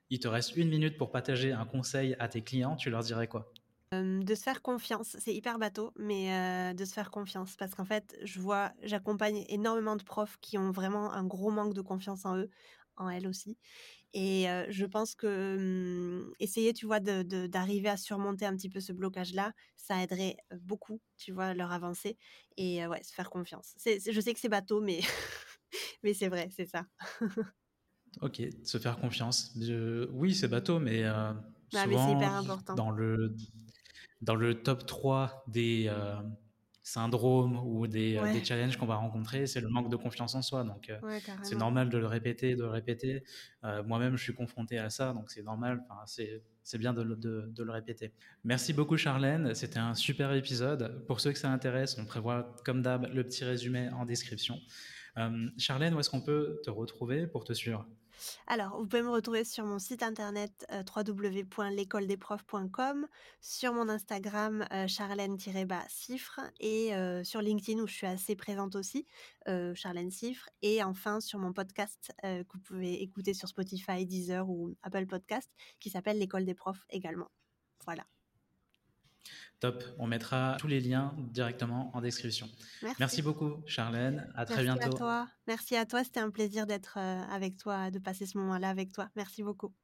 Il 0.09 0.19
te 0.19 0.29
reste 0.29 0.57
une 0.57 0.69
minute 0.69 0.97
pour 0.97 1.13
partager 1.13 1.53
un 1.53 1.65
conseil 1.65 2.17
à 2.19 2.27
tes 2.27 2.43
clients, 2.43 2.75
tu 2.75 2.91
leur 2.91 3.03
dirais 3.03 3.29
quoi? 3.29 3.53
De 3.93 4.35
se 4.37 4.43
faire 4.43 4.63
confiance, 4.63 5.17
c'est 5.19 5.35
hyper 5.35 5.59
bateau, 5.59 5.93
mais 5.97 6.75
de 6.75 6.85
se 6.85 6.93
faire 6.93 7.11
confiance 7.11 7.57
parce 7.57 7.75
qu'en 7.75 7.85
fait, 7.85 8.17
je 8.23 8.39
vois 8.41 8.73
j'accompagne 8.83 9.45
énormément 9.49 9.97
de 9.97 10.05
profs 10.05 10.37
qui 10.41 10.59
ont 10.59 10.71
vraiment 10.71 11.13
un 11.13 11.25
gros 11.25 11.51
manque 11.51 11.75
de 11.75 11.81
confiance 11.83 12.25
en 12.25 12.37
eux, 12.37 12.51
en 12.97 13.09
elles 13.09 13.27
aussi 13.27 13.59
et 14.15 14.47
je 14.71 14.87
pense 14.87 15.15
que, 15.15 15.57
mmh, 16.29 16.35
essayer, 16.41 16.73
tu 16.75 16.87
vois, 16.87 17.01
d'arriver 17.01 17.89
à 17.89 17.97
surmonter 17.97 18.47
un 18.47 18.57
petit 18.57 18.71
peu 18.71 18.81
ce 18.81 18.93
blocage-là, 18.93 19.55
ça 19.77 20.03
aiderait, 20.03 20.37
beaucoup, 20.63 21.01
tu 21.19 21.33
vois, 21.33 21.55
leur 21.55 21.73
avancer 21.73 22.19
et 22.59 22.87
ouais, 22.87 23.03
se 23.05 23.15
faire 23.15 23.31
confiance. 23.31 23.75
Je 23.87 24.21
sais 24.21 24.35
que 24.35 24.41
c'est 24.41 24.49
bateau, 24.51 24.81
mais 24.83 25.01
mais 26.05 26.15
c'est 26.15 26.29
vrai, 26.29 26.51
c'est 26.57 26.67
ça. 26.67 26.87
OK, 28.23 28.43
se 28.65 28.79
faire 28.79 28.99
confiance. 28.99 29.55
oui, 30.13 30.35
c'est 30.35 30.49
bateau, 30.49 30.79
mais 30.79 31.05
bah, 31.73 32.37
important. 32.37 32.75
dans 32.75 32.91
le 32.91 33.37
dans 34.21 34.35
le 34.35 34.63
top 34.63 34.87
3 34.87 35.45
des 35.49 35.87
euh, 35.89 36.17
syndromes 36.83 37.57
ou 37.65 37.87
des, 37.87 38.17
euh, 38.17 38.33
des 38.33 38.45
challenges 38.45 38.77
qu'on 38.77 38.87
va 38.87 38.97
rencontrer, 38.97 39.47
c'est 39.47 39.61
le 39.61 39.69
manque 39.69 39.91
de 39.91 39.97
confiance 39.97 40.35
en 40.35 40.43
soi. 40.43 40.65
Donc, 40.65 40.91
euh, 40.91 41.19
c'est 41.43 41.57
normal 41.57 41.89
de 41.89 41.99
le 41.99 42.07
répéter, 42.07 42.55
de 42.55 42.63
le 42.63 42.69
répéter. 42.69 43.25
Moi-même, 43.87 44.17
je 44.17 44.23
suis 44.23 44.35
confronté 44.35 44.79
à 44.79 44.91
ça, 44.91 45.13
donc 45.13 45.31
c'est 45.31 45.43
normal. 45.43 45.83
c'est 46.07 46.79
bien 46.79 46.93
de, 46.93 47.03
de, 47.03 47.51
de, 47.55 47.63
le 47.63 47.73
répéter. 47.73 48.13
Merci 48.45 48.73
beaucoup, 48.73 48.97
Charlène. 48.97 49.55
C'était 49.55 49.79
un 49.79 49.95
super 49.95 50.33
épisode. 50.33 51.05
Pour 51.07 51.21
ceux 51.21 51.33
que 51.33 51.39
ça 51.39 51.51
intéresse, 51.51 51.97
on 51.99 52.05
prévoit, 52.05 52.55
comme 52.65 52.83
d'hab, 52.83 53.13
le 53.13 53.25
petit 53.25 53.45
résumé 53.45 53.89
en 53.91 54.05
description. 54.05 54.59
Charlène, 55.59 55.95
où 55.95 56.01
est-ce 56.01 56.11
qu'on 56.11 56.23
peut 56.23 56.61
te 56.65 56.71
retrouver 56.71 57.27
pour 57.27 57.45
te 57.45 57.53
suivre? 57.53 57.87
Alors, 58.47 58.79
vous 58.79 58.87
pouvez 58.87 59.03
me 59.03 59.11
retrouver 59.11 59.45
sur 59.45 59.65
mon 59.65 59.79
site 59.79 60.03
internet 60.03 60.67
euh, 60.73 60.83
sur 63.41 63.73
mon 63.73 63.89
Instagram 63.89 64.67
euh, 64.73 64.87
charlène-cifre 64.87 66.41
et 66.61 66.95
euh, 66.95 67.25
sur 67.25 67.41
LinkedIn 67.41 67.81
où 67.81 67.87
je 67.87 67.95
suis 67.95 68.07
assez 68.07 68.37
présente 68.37 68.77
aussi, 68.77 69.07
Charlène 69.75 70.11
Cifre, 70.11 70.49
et 70.63 70.83
enfin 70.85 71.21
sur 71.21 71.39
mon 71.39 71.53
podcast 71.53 72.13
que 72.23 72.53
vous 72.53 72.61
pouvez 72.61 73.03
écouter 73.03 73.35
sur 73.35 73.49
Spotify, 73.49 74.07
Deezer 74.07 74.49
ou 74.49 74.77
Apple 74.83 75.07
Podcast 75.07 75.51
qui 75.81 75.91
s'appelle 75.91 76.19
l'école 76.19 76.45
des 76.45 76.55
profs 76.55 76.85
également. 76.91 77.31
Voilà. 77.85 78.05
Top. 79.61 79.85
On 79.99 80.07
mettra 80.07 80.57
tous 80.59 80.67
les 80.67 80.81
liens 80.81 81.15
directement 81.19 81.91
en 81.95 82.01
description. 82.01 82.49
Merci, 82.99 83.21
beaucoup, 83.21 83.63
Charlène. 83.67 84.27
À 84.35 84.47
très 84.47 84.63
bientôt. 84.63 84.81
Merci 84.81 84.95
à 84.95 84.99
toi. 84.99 85.29
Merci 85.47 85.77
à 85.77 85.87
toi. 85.87 86.05
C'était 86.05 86.21
un 86.21 86.31
plaisir 86.31 86.67
d'être 86.67 86.99
euh, 86.99 87.23
avec 87.31 87.57
toi, 87.57 87.91
de 87.91 87.99
passer 87.99 88.25
ce 88.25 88.39
moment-là 88.39 88.71
avec 88.71 88.93
toi. 88.93 89.09
Merci 89.17 89.43
beaucoup. 89.43 89.75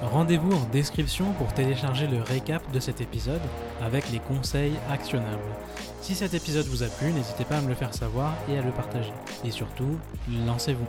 Rendez-vous 0.00 0.52
en 0.52 0.64
description 0.70 1.32
pour 1.34 1.52
télécharger 1.54 2.06
le 2.06 2.22
récap 2.22 2.70
de 2.72 2.78
cet 2.78 3.00
épisode 3.00 3.40
avec 3.80 4.10
les 4.10 4.20
conseils 4.20 4.74
actionnables. 4.88 5.42
Si 6.00 6.14
cet 6.14 6.34
épisode 6.34 6.66
vous 6.66 6.84
a 6.84 6.88
plu, 6.88 7.12
n'hésitez 7.12 7.44
pas 7.44 7.58
à 7.58 7.60
me 7.60 7.68
le 7.68 7.74
faire 7.74 7.92
savoir 7.92 8.36
et 8.48 8.58
à 8.58 8.62
le 8.62 8.70
partager. 8.70 9.12
Et 9.44 9.50
surtout, 9.50 9.98
lancez-vous. 10.46 10.86